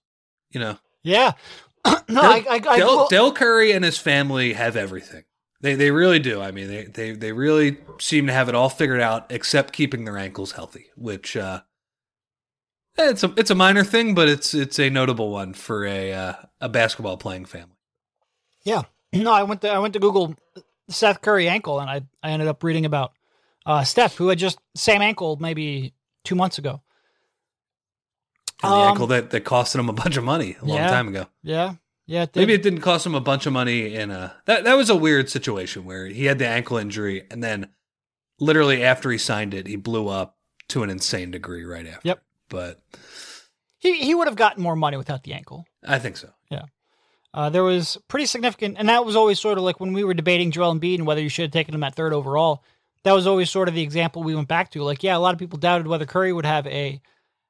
[0.50, 1.32] You know, Yeah.
[1.86, 5.24] no, Dell, I, I, I Dell, will- Dell Curry and his family have everything.
[5.60, 6.40] They they really do.
[6.40, 10.04] I mean, they, they they really seem to have it all figured out, except keeping
[10.04, 11.62] their ankles healthy, which uh,
[12.96, 16.32] it's a it's a minor thing, but it's it's a notable one for a uh,
[16.60, 17.76] a basketball playing family.
[18.62, 18.82] Yeah.
[19.10, 20.34] No, I went to I went to Google
[20.90, 23.12] Seth Curry ankle and I, I ended up reading about
[23.64, 26.82] uh, Steph, who had just same ankle maybe two months ago.
[28.62, 30.88] The Um, ankle that that costed him a bunch of money a long Yeah.
[30.90, 31.26] time ago.
[31.42, 31.74] Yeah.
[32.06, 32.22] Yeah.
[32.22, 32.34] It.
[32.36, 34.96] Maybe it didn't cost him a bunch of money in a that that was a
[34.96, 37.68] weird situation where he had the ankle injury and then
[38.40, 40.36] literally after he signed it, he blew up
[40.68, 42.00] to an insane degree right after.
[42.08, 42.22] Yep.
[42.48, 42.80] But
[43.78, 45.64] he, he would have gotten more money without the ankle.
[45.86, 46.30] I think so.
[46.50, 46.62] Yeah.
[47.34, 50.14] Uh, there was pretty significant, and that was always sort of like when we were
[50.14, 52.64] debating Joel Embiid and whether you should have taken him at third overall.
[53.04, 54.82] That was always sort of the example we went back to.
[54.82, 57.00] Like, yeah, a lot of people doubted whether Curry would have a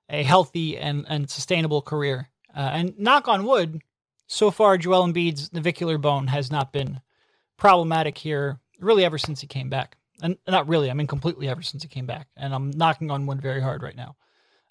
[0.08, 2.28] a healthy and, and sustainable career.
[2.56, 3.80] Uh, and knock on wood,
[4.26, 7.00] so far Joel Embiid's navicular bone has not been
[7.56, 9.96] problematic here, really ever since he came back.
[10.20, 12.26] And not really, I mean completely ever since he came back.
[12.36, 14.16] And I'm knocking on wood very hard right now.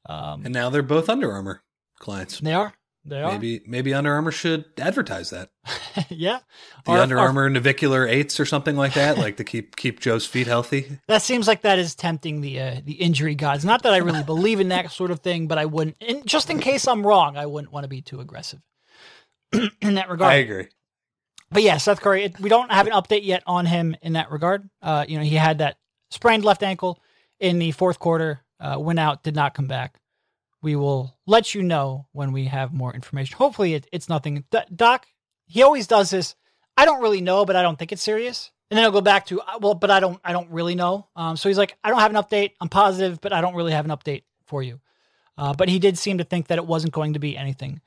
[0.05, 1.61] Um, And now they're both Under Armour
[1.99, 2.39] clients.
[2.39, 2.73] they are.
[3.07, 3.31] They are.
[3.31, 5.49] Maybe maybe Under Armour should advertise that.
[6.09, 6.39] yeah.
[6.85, 10.25] The Our- Under Armour navicular eights or something like that, like to keep keep Joe's
[10.25, 10.99] feet healthy.
[11.07, 13.63] That seems like that is tempting the uh, the injury gods.
[13.63, 15.95] Not that I really believe in that sort of thing, but I wouldn't.
[16.01, 18.59] And just in case I'm wrong, I wouldn't want to be too aggressive
[19.81, 20.31] in that regard.
[20.31, 20.67] I agree.
[21.49, 22.25] But yeah, Seth Curry.
[22.25, 24.69] It, we don't have an update yet on him in that regard.
[24.81, 25.77] Uh, you know, he had that
[26.11, 27.01] sprained left ankle
[27.39, 29.99] in the fourth quarter uh, went out, did not come back.
[30.61, 33.37] We will let you know when we have more information.
[33.37, 34.43] Hopefully, it, it's nothing.
[34.51, 35.07] D- Doc,
[35.45, 36.35] he always does this.
[36.75, 38.51] I don't really know, but I don't think it's serious.
[38.69, 41.07] And then I'll go back to uh, well, but I don't, I don't really know.
[41.15, 42.51] Um, so he's like, I don't have an update.
[42.59, 44.79] I'm positive, but I don't really have an update for you.
[45.37, 47.81] Uh, but he did seem to think that it wasn't going to be anything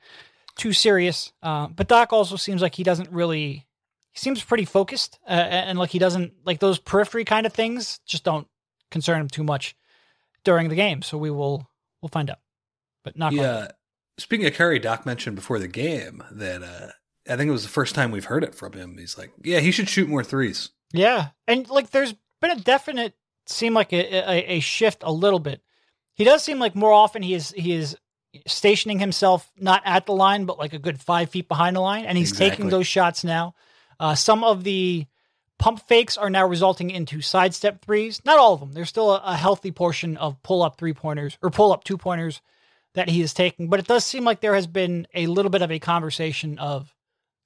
[0.55, 1.31] too serious.
[1.43, 3.67] Uh, but Doc also seems like he doesn't really.
[4.13, 7.99] He seems pretty focused, uh, and like he doesn't like those periphery kind of things.
[8.05, 8.47] Just don't
[8.89, 9.75] concern him too much
[10.43, 11.01] during the game.
[11.01, 11.69] So we will
[12.01, 12.39] we'll find out.
[13.03, 13.69] But not yeah.
[14.17, 16.87] Speaking of Curry, Doc mentioned before the game that uh,
[17.31, 18.97] I think it was the first time we've heard it from him.
[18.97, 20.69] He's like, "Yeah, he should shoot more threes.
[20.93, 23.15] Yeah, and like there's been a definite
[23.47, 25.61] seem like a, a, a shift a little bit.
[26.13, 27.97] He does seem like more often he is he is
[28.47, 32.05] stationing himself not at the line, but like a good five feet behind the line,
[32.05, 32.49] and he's Exactly.
[32.49, 33.55] taking those shots now.
[33.99, 35.05] Uh, some of the
[35.59, 38.21] pump fakes are now resulting into sidestep threes.
[38.25, 38.73] Not all of them.
[38.73, 41.97] There's still a, a healthy portion of pull up three pointers or pull up two
[41.97, 42.41] pointers
[42.93, 45.61] that he is taking, but it does seem like there has been a little bit
[45.61, 46.93] of a conversation of,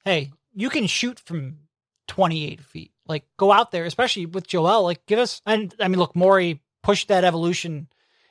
[0.04, 1.58] hey, you can shoot from
[2.08, 2.92] 28 feet.
[3.08, 4.84] Like go out there, especially with Joel.
[4.84, 5.42] Like give us.
[5.46, 7.88] And I mean, look, Morey pushed that evolution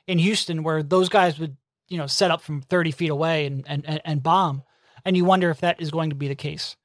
[0.06, 1.56] in Houston where those guys would
[1.88, 4.62] you know set up from 30 feet away and and and, bomb.
[5.04, 6.76] And you wonder if that is going to be the case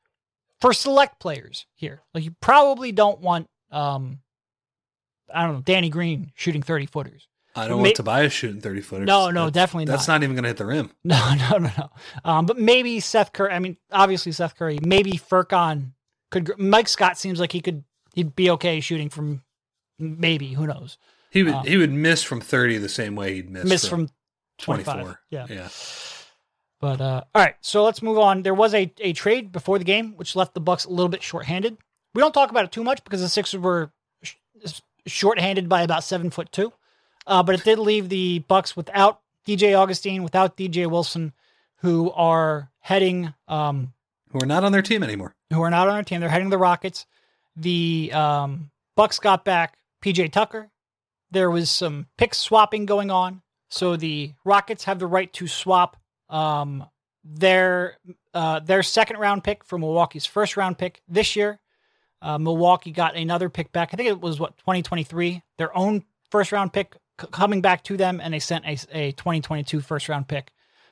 [0.60, 2.02] for select players here.
[2.14, 4.20] Like you probably don't want um
[5.34, 7.28] I don't know Danny Green shooting 30 footers.
[7.60, 9.08] I don't Ma- want Tobias shooting thirty footers.
[9.08, 9.92] No, no, That- definitely not.
[9.94, 10.24] That's not.
[10.24, 10.92] even going to hit the rim.
[11.04, 11.90] No, no, no, no.
[12.24, 13.52] Um, but maybe Seth Curry.
[13.52, 14.80] I mean, obviously Seth Curry.
[14.82, 15.92] Maybe Furkan
[16.32, 16.52] could.
[16.58, 17.84] Mike Scott seems like he could.
[18.16, 19.44] He'd be okay shooting from.
[20.00, 20.98] Maybe who knows?
[21.32, 24.08] He would Uh, he would miss from thirty the same way he'd miss, Miss from,
[24.08, 24.14] from
[24.58, 25.18] twenty 25.
[25.30, 25.46] Yeah.
[25.50, 25.68] yeah.
[26.82, 28.42] But uh, all right, so let's move on.
[28.44, 31.22] There was a, a trade before the game, which left the Bucks a little bit
[31.22, 31.78] shorthanded.
[32.16, 33.92] We don't talk about it too much because the Sixers were
[34.24, 34.36] sh-
[35.06, 36.72] shorthanded by about seven foot two,
[37.30, 41.32] uh, but it did leave the Bucks without DJ Augustin, without DJ Wilson,
[41.78, 43.94] who are heading um,
[44.32, 45.36] Who are not on their team anymore.
[45.52, 46.20] who are not on our team.
[46.20, 47.06] They're heading the Rockets.
[47.56, 50.70] The um, Bucks got back PJ Tucker.
[51.32, 55.98] There was some pick swapping going on, so the Rockets have the right to swap
[56.30, 56.86] um,
[57.24, 57.98] their
[58.34, 61.60] uh, their second round pick for Milwaukee's first round pick this year.
[62.22, 63.90] Uh, Milwaukee got another pick back.
[63.94, 65.42] I think it was what 2023.
[65.58, 66.96] Their own first round pick
[67.32, 70.52] coming back to them, and they sent a, a 2022 first round pick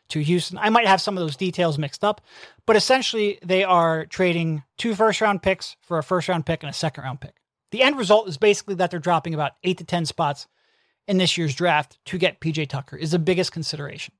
[0.09, 0.57] to Houston.
[0.57, 2.21] I might have some of those details mixed up,
[2.65, 6.69] but essentially they are trading two first round picks for a first round pick and
[6.69, 7.35] a second round pick.
[7.71, 10.47] The end result is basically that they're dropping about eight to 10 spots
[11.07, 14.13] in this year's draft to get PJ Tucker is the biggest consideration,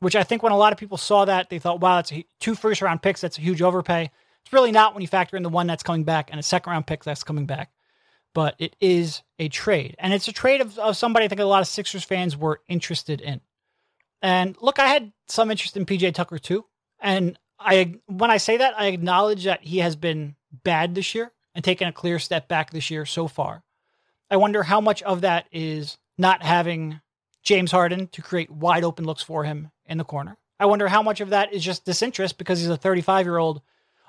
[0.00, 2.24] which I think when a lot of people saw that, they thought, wow, that's a,
[2.40, 3.20] two first round picks.
[3.20, 4.10] That's a huge overpay.
[4.44, 6.72] It's really not when you factor in the one that's coming back and a second
[6.72, 7.70] round pick that's coming back.
[8.34, 9.94] But it is a trade.
[9.98, 12.60] And it's a trade of, of somebody I think a lot of Sixers fans were
[12.68, 13.40] interested in.
[14.22, 16.64] And look, I had some interest in PJ Tucker too.
[17.00, 21.32] And I when I say that, I acknowledge that he has been bad this year
[21.54, 23.62] and taken a clear step back this year so far.
[24.30, 27.00] I wonder how much of that is not having
[27.42, 30.38] James Harden to create wide open looks for him in the corner.
[30.58, 33.60] I wonder how much of that is just disinterest because he's a 35 year old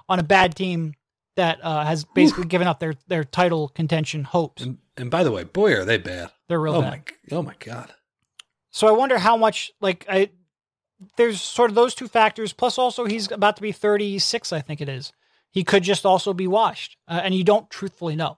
[0.07, 0.93] on a bad team
[1.35, 4.63] that uh, has basically given up their their title contention hopes.
[4.63, 6.31] And, and by the way, boy, are they bad.
[6.47, 7.03] They're real oh bad.
[7.29, 7.93] my, oh my god.
[8.71, 10.29] So I wonder how much like I
[11.17, 14.81] there's sort of those two factors plus also he's about to be 36 I think
[14.81, 15.11] it is.
[15.51, 18.37] He could just also be washed uh, and you don't truthfully know.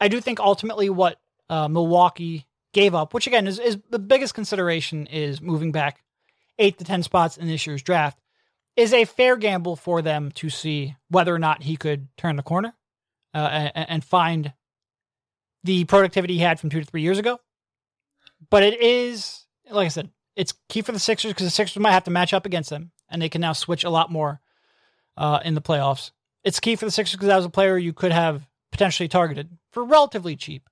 [0.00, 4.34] I do think ultimately what uh, Milwaukee gave up, which again is, is the biggest
[4.34, 6.02] consideration is moving back
[6.58, 8.18] 8 to 10 spots in this year's draft
[8.76, 12.42] is a fair gamble for them to see whether or not he could turn the
[12.42, 12.74] corner
[13.34, 14.52] uh, and, and find
[15.64, 17.38] the productivity he had from 2 to 3 years ago.
[18.50, 21.92] But it is like I said, it's key for the Sixers because the Sixers might
[21.92, 24.40] have to match up against them, and they can now switch a lot more
[25.16, 26.10] uh, in the playoffs.
[26.44, 29.50] It's key for the Sixers because that was a player you could have potentially targeted
[29.70, 30.68] for relatively cheap.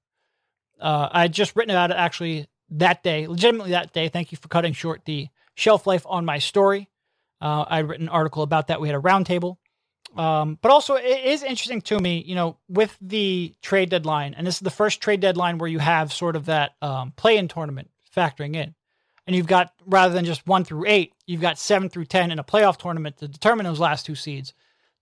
[0.80, 4.08] Uh, I had just written about it actually that day, legitimately that day.
[4.08, 6.88] Thank you for cutting short the shelf life on my story.
[7.40, 8.80] Uh, I had written an article about that.
[8.80, 9.56] We had a roundtable.
[10.16, 14.46] Um, but also, it is interesting to me, you know, with the trade deadline, and
[14.46, 17.48] this is the first trade deadline where you have sort of that um, play in
[17.48, 18.74] tournament factoring in.
[19.26, 22.40] And you've got, rather than just one through eight, you've got seven through 10 in
[22.40, 24.54] a playoff tournament to determine those last two seeds.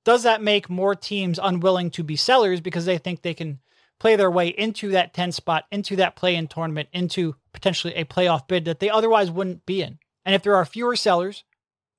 [0.04, 3.60] Does that make more teams unwilling to be sellers because they think they can
[3.98, 8.04] play their way into that 10 spot, into that play in tournament, into potentially a
[8.04, 9.98] playoff bid that they otherwise wouldn't be in?
[10.24, 11.44] And if there are fewer sellers,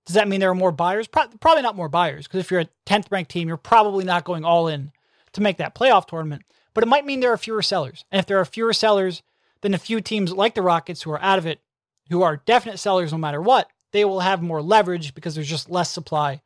[0.10, 1.06] does that mean there are more buyers?
[1.06, 4.24] Pro- probably not more buyers because if you're a 10th ranked team, you're probably not
[4.24, 4.92] going all in
[5.34, 6.42] to make that playoff tournament.
[6.74, 8.06] But it might mean there are fewer sellers.
[8.12, 9.22] And if there are fewer sellers,
[9.62, 11.62] then a few teams like the Rockets who are out of it,
[12.10, 15.70] who are definite sellers no matter what, they will have more leverage because there's just
[15.70, 16.42] less supply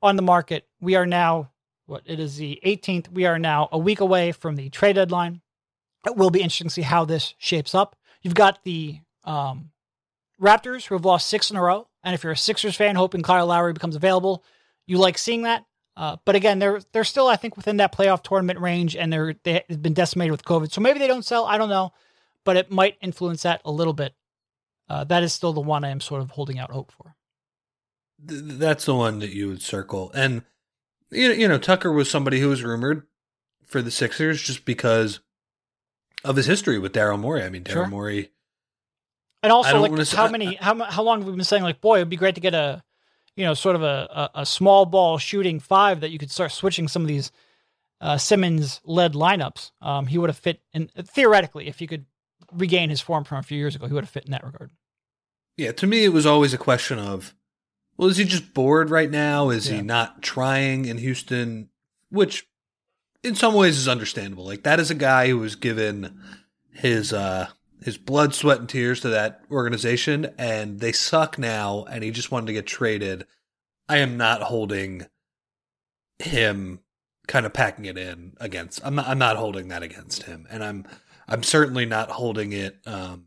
[0.00, 0.68] on the market.
[0.80, 1.50] We are now,
[1.86, 3.10] what, it is the 18th.
[3.10, 5.40] We are now a week away from the trade deadline.
[6.06, 7.96] It will be interesting to see how this shapes up.
[8.22, 9.72] You've got the um,
[10.40, 11.88] Raptors who have lost six in a row.
[12.02, 14.44] And if you're a Sixers fan hoping Kyle Lowry becomes available,
[14.86, 15.64] you like seeing that.
[15.96, 19.34] Uh, but again, they're they're still, I think, within that playoff tournament range, and they're
[19.42, 20.72] they've been decimated with COVID.
[20.72, 21.44] So maybe they don't sell.
[21.44, 21.92] I don't know,
[22.44, 24.14] but it might influence that a little bit.
[24.88, 27.14] Uh, that is still the one I am sort of holding out hope for.
[28.18, 30.10] That's the one that you would circle.
[30.14, 30.42] And
[31.10, 33.06] you know, you know, Tucker was somebody who was rumored
[33.66, 35.20] for the Sixers just because
[36.24, 37.42] of his history with Daryl Morey.
[37.42, 37.86] I mean, Daryl Sure.
[37.88, 38.30] Morey.
[39.42, 42.10] And also, like, how many, how how long have we been saying, like, boy, it'd
[42.10, 42.82] be great to get a,
[43.36, 46.52] you know, sort of a a, a small ball shooting five that you could start
[46.52, 47.32] switching some of these
[48.02, 49.70] uh, Simmons led lineups.
[49.80, 52.04] Um, he would have fit in theoretically if he could
[52.52, 53.86] regain his form from a few years ago.
[53.86, 54.70] He would have fit in that regard.
[55.56, 57.34] Yeah, to me, it was always a question of,
[57.96, 59.50] well, is he just bored right now?
[59.50, 59.76] Is Yeah.
[59.76, 61.68] he not trying in Houston?
[62.10, 62.46] Which,
[63.22, 64.44] in some ways, is understandable.
[64.44, 66.20] Like that is a guy who was given
[66.72, 67.48] his uh
[67.82, 72.30] his blood, sweat, and tears to that organization, and they suck now, and he just
[72.30, 73.26] wanted to get traded.
[73.88, 75.06] I am not holding
[76.18, 76.80] him
[77.26, 78.80] kind of packing it in against.
[78.84, 79.08] I'm not.
[79.08, 80.86] I'm not holding that against him, and I'm.
[81.28, 82.78] I'm certainly not holding it.
[82.86, 83.26] Um,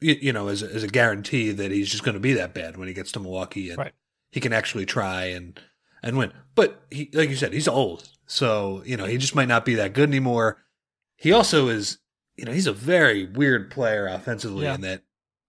[0.00, 2.54] you, you know, as a, as a guarantee that he's just going to be that
[2.54, 3.92] bad when he gets to Milwaukee and Right.
[4.30, 5.58] he can actually try and
[6.02, 6.32] and win.
[6.54, 9.74] But he, like you said, he's old, so you know he just might not be
[9.74, 10.62] that good anymore.
[11.16, 11.98] He also is,
[12.36, 14.74] you know, he's a very weird player offensively Yeah.
[14.74, 15.02] in that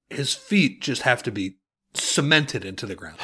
[0.10, 1.58] his feet just have to be
[1.94, 3.18] cemented into the ground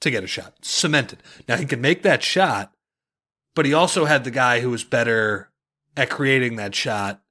[0.00, 0.54] to get a shot.
[0.62, 1.22] Cemented.
[1.48, 2.72] Now he can make that shot,
[3.54, 5.50] but he also had the guy who was better
[5.96, 7.22] at creating that shot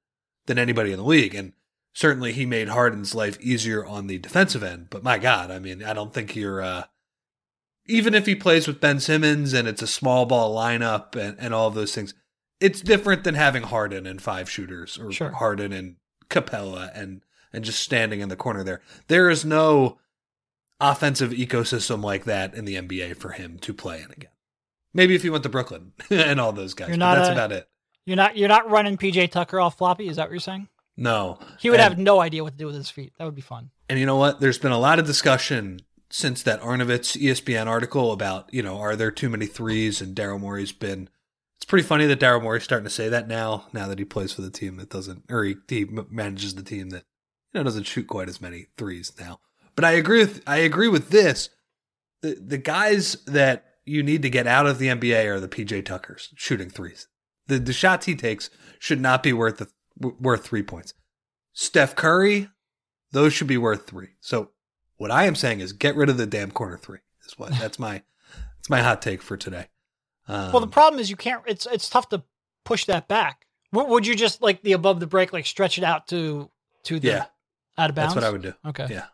[0.46, 1.34] than anybody in the league.
[1.34, 1.52] And
[1.94, 4.88] certainly he made Harden's life easier on the defensive end.
[4.90, 6.84] But my God, I mean, I don't think you're uh
[7.90, 11.54] even if he plays with Ben Simmons and it's a small ball lineup and, and
[11.54, 12.12] all of those things,
[12.60, 15.30] it's different than having Harden and five shooters or Sure.
[15.30, 15.96] Harden and
[16.28, 18.82] Capela and and just standing in the corner there.
[19.06, 19.98] There is no
[20.80, 24.30] offensive ecosystem like that in the NBA for him to play in again.
[24.94, 26.88] Maybe if he went to Brooklyn and all those guys.
[26.88, 27.68] You're but not that's a- about it.
[28.06, 30.08] You're not you're not running PJ Tucker off floppy.
[30.08, 30.68] Is that what you're saying?
[30.96, 31.38] No.
[31.58, 33.12] He would And- have no idea what to do with his feet.
[33.18, 33.70] That would be fun.
[33.88, 34.40] And you know what?
[34.40, 35.80] There's been a lot of discussion
[36.10, 40.00] since that Arnovitz ESPN article about, you know, are there too many threes?
[40.00, 41.08] And Daryl Morey's been.
[41.58, 44.32] It's pretty funny that Daryl Morey's starting to say that now, now that he plays
[44.32, 47.04] for the team that doesn't, or he, he manages the team that,
[47.52, 49.40] you know, doesn't shoot quite as many threes now.
[49.74, 51.50] But I agree with, I agree with this.
[52.22, 55.84] The, the guys that you need to get out of the NBA are the PJ
[55.84, 57.08] Tuckers shooting threes.
[57.48, 59.68] The, the shots he takes should not be worth the,
[60.20, 60.94] worth three points.
[61.52, 62.48] Steph Curry,
[63.10, 64.10] those should be worth three.
[64.20, 64.50] So
[64.96, 66.98] what I am saying is get rid of the damn corner three.
[67.26, 68.02] Is what that's my
[68.56, 69.66] that's my hot take for today.
[70.28, 71.42] Um, Well, the problem is you can't.
[71.46, 72.22] It's it's tough to
[72.64, 73.46] push that back.
[73.72, 76.50] W- would you just like the above the break, like stretch it out to
[76.84, 77.26] to the yeah,
[77.76, 78.14] out of bounds?
[78.14, 78.54] that's what I would do.
[78.66, 78.86] Okay.
[78.90, 79.06] Yeah,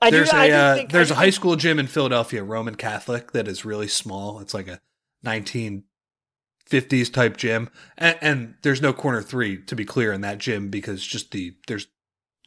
[0.00, 2.44] I there's I a do uh, think, there's a high think- school gym in Philadelphia,
[2.44, 4.40] Roman Catholic, that is really small.
[4.40, 4.80] It's like a
[5.24, 10.68] 1950s type gym, and, and there's no corner three to be clear in that gym
[10.68, 11.86] because just the there's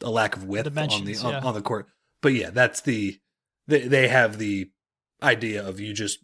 [0.02, 1.40] a lack of width on the on, yeah.
[1.40, 1.88] on the court.
[2.22, 3.18] But yeah, that's the
[3.66, 4.70] they they have the
[5.22, 6.18] idea of you just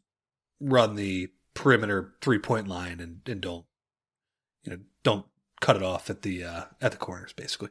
[0.60, 3.64] run the perimeter three point line and, and don't
[4.62, 5.26] you know don't
[5.60, 7.70] cut it off at the uh at the corners basically.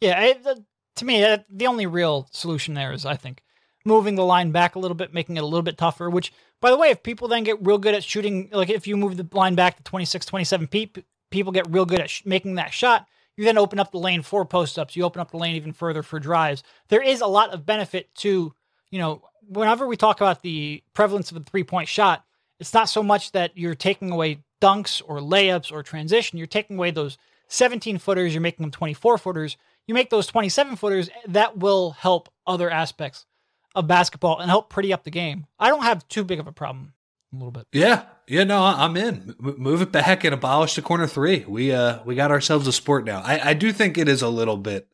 [0.00, 0.64] Yeah, the,
[0.96, 3.42] to me, uh, the only real solution there is, I think,
[3.84, 6.10] moving the line back a little bit, making it a little bit tougher.
[6.10, 8.96] Which, by the way, if people then get real good at shooting, like if you
[8.96, 12.56] move the line back to 26, 27 feet, people get real good at sh- making
[12.56, 13.06] that shot.
[13.36, 14.94] You then open up the lane for post ups.
[14.94, 16.62] You open up the lane even further for drives.
[16.88, 18.54] There is a lot of benefit to,
[18.90, 22.24] you know, whenever we talk about the prevalence of a three point shot,
[22.62, 26.38] it's not so much that you're taking away dunks or layups or transition.
[26.38, 29.56] You're taking away those 17 footers, you're making them 24 footers.
[29.88, 33.26] You make those 27 footers, that will help other aspects
[33.74, 35.46] of basketball and help pretty up the game.
[35.58, 36.92] I don't have too big of a problem.
[37.32, 37.66] A little bit.
[37.72, 39.34] Yeah, yeah, no, I'm in.
[39.42, 41.44] M- move it back and abolish the corner three.
[41.48, 43.22] We uh we got ourselves a sport now.
[43.24, 44.86] I, I do think it is a little bit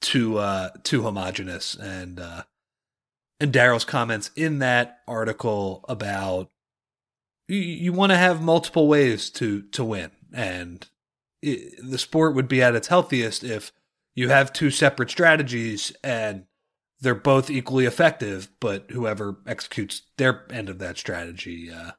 [0.00, 2.42] too uh too homogenous and uh
[3.40, 6.50] and Daryl's comments in that article about
[7.50, 10.88] you, you want to have multiple ways to to win and
[11.42, 13.72] it, the sport would be at its healthiest if
[14.14, 16.44] you have two separate strategies and
[17.00, 21.92] they're both equally effective, but whoever executes their end of that strategy uh,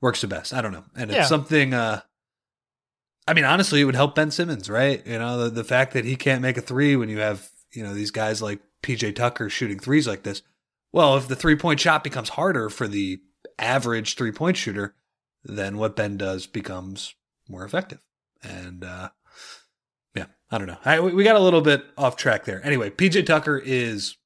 [0.00, 0.54] works the best.
[0.54, 1.24] I don't know, and it's Yeah.
[1.26, 1.74] something.
[1.74, 2.00] Uh,
[3.28, 5.06] I mean, honestly, it would help Ben Simmons, right?
[5.06, 7.82] You know, the, the fact that he can't make a three when you have, you
[7.82, 10.42] know, these guys like PJ Tucker shooting threes like this.
[10.92, 13.20] Well, if the three point shot becomes harder for the
[13.60, 14.94] average three point shooter,
[15.44, 17.14] then what Ben does becomes
[17.48, 18.00] more effective.
[18.42, 19.10] And, uh,
[20.14, 20.78] yeah, I don't know.
[20.84, 22.64] I, we got a little bit off track there.
[22.64, 24.16] Anyway, PJ Tucker is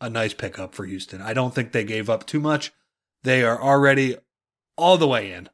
[0.00, 1.20] a nice pickup for Houston.
[1.22, 2.72] I don't think they gave up too much.
[3.22, 4.16] They are already
[4.76, 5.48] all the way in.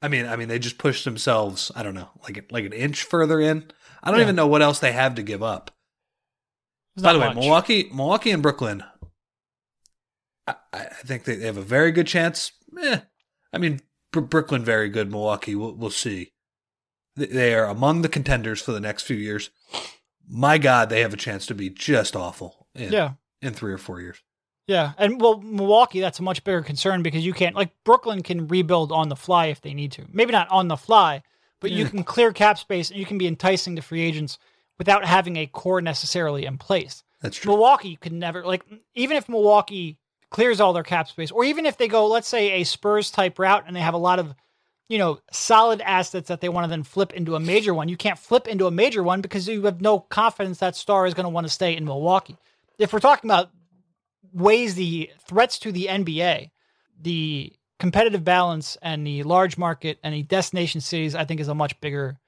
[0.00, 1.70] I mean, I mean, they just pushed themselves.
[1.76, 3.64] I don't know, like like an inch further in.
[4.02, 4.24] I don't Yeah.
[4.26, 5.70] even know what else they have to give up.
[6.96, 7.36] By the way, much.
[7.36, 8.82] Milwaukee, Milwaukee, and Brooklyn.
[10.48, 12.52] I, I think they they have a very good chance.
[12.82, 13.00] Eh,
[13.52, 13.80] I mean,
[14.12, 15.10] Br- Brooklyn very good.
[15.10, 16.32] Milwaukee, we'll, we'll see.
[17.16, 19.50] They- They are among the contenders for the next few years.
[20.28, 23.12] My God, they have a chance to be just awful in Yeah.
[23.40, 24.18] in three or four years.
[24.66, 28.48] Yeah, and well, Milwaukee, that's a much bigger concern because you can't like Brooklyn can
[28.48, 30.04] rebuild on the fly if they need to.
[30.12, 31.22] Maybe not on the fly,
[31.60, 34.38] but you can clear cap space and you can be enticing to free agents
[34.76, 37.02] without having a core necessarily in place.
[37.22, 37.50] That's true.
[37.52, 38.62] Milwaukee could never like
[38.94, 39.96] even if Milwaukee
[40.30, 43.38] clears all their cap space, or even if they go, let's say, a Spurs type
[43.38, 44.34] route and they have a lot of
[44.88, 47.88] you know solid assets that they want to then flip into a major one.
[47.88, 51.14] You can't flip into a major one because you have no confidence that star is
[51.14, 52.36] going to want to stay in Milwaukee.
[52.78, 53.50] If we're talking about
[54.32, 56.50] ways the threats to the NBA,
[57.00, 61.54] the competitive balance and the large market and the destination cities, I think is a
[61.54, 62.18] much bigger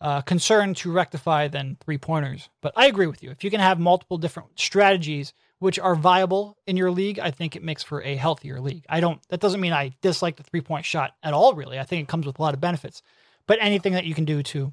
[0.00, 2.48] uh, concern to rectify than three pointers.
[2.60, 3.30] But I agree with you.
[3.30, 5.32] If you can have multiple different strategies
[5.62, 8.84] which are viable in your league, I think it makes for a healthier league.
[8.88, 9.20] I don't.
[9.28, 11.54] That doesn't mean I dislike the three point shot at all.
[11.54, 13.00] Really, I think it comes with a lot of benefits.
[13.46, 14.72] But anything that you can do to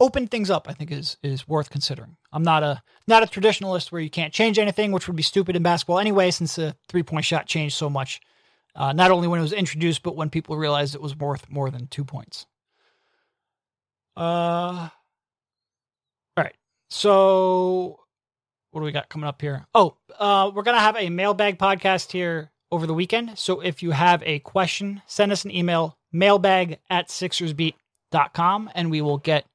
[0.00, 2.16] open things up, I think is is worth considering.
[2.32, 5.54] I'm not a not a traditionalist where you can't change anything, which would be stupid
[5.54, 8.20] in basketball anyway, since the three point shot changed so much.
[8.74, 11.70] Uh, not only when it was introduced, but when people realized it was worth more
[11.70, 12.46] than two points.
[14.16, 14.90] Uh,
[16.36, 16.56] all right.
[16.90, 18.00] So,
[18.76, 19.64] what do we got coming up here?
[19.74, 23.38] Oh, uh, we're gonna have a mailbag podcast here over the weekend.
[23.38, 29.00] So if you have a question, send us an email mailbag at sixersbeat.com and we
[29.00, 29.46] will get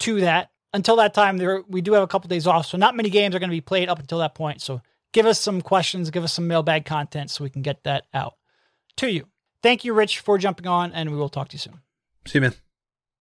[0.00, 0.50] to that.
[0.74, 3.34] Until that time, there we do have a couple days off, so not many games
[3.34, 4.60] are going to be played up until that point.
[4.60, 4.82] So
[5.12, 8.34] give us some questions, give us some mailbag content, so we can get that out
[8.98, 9.28] to you.
[9.62, 11.80] Thank you, Rich, for jumping on, and we will talk to you soon.
[12.26, 12.54] See you, man.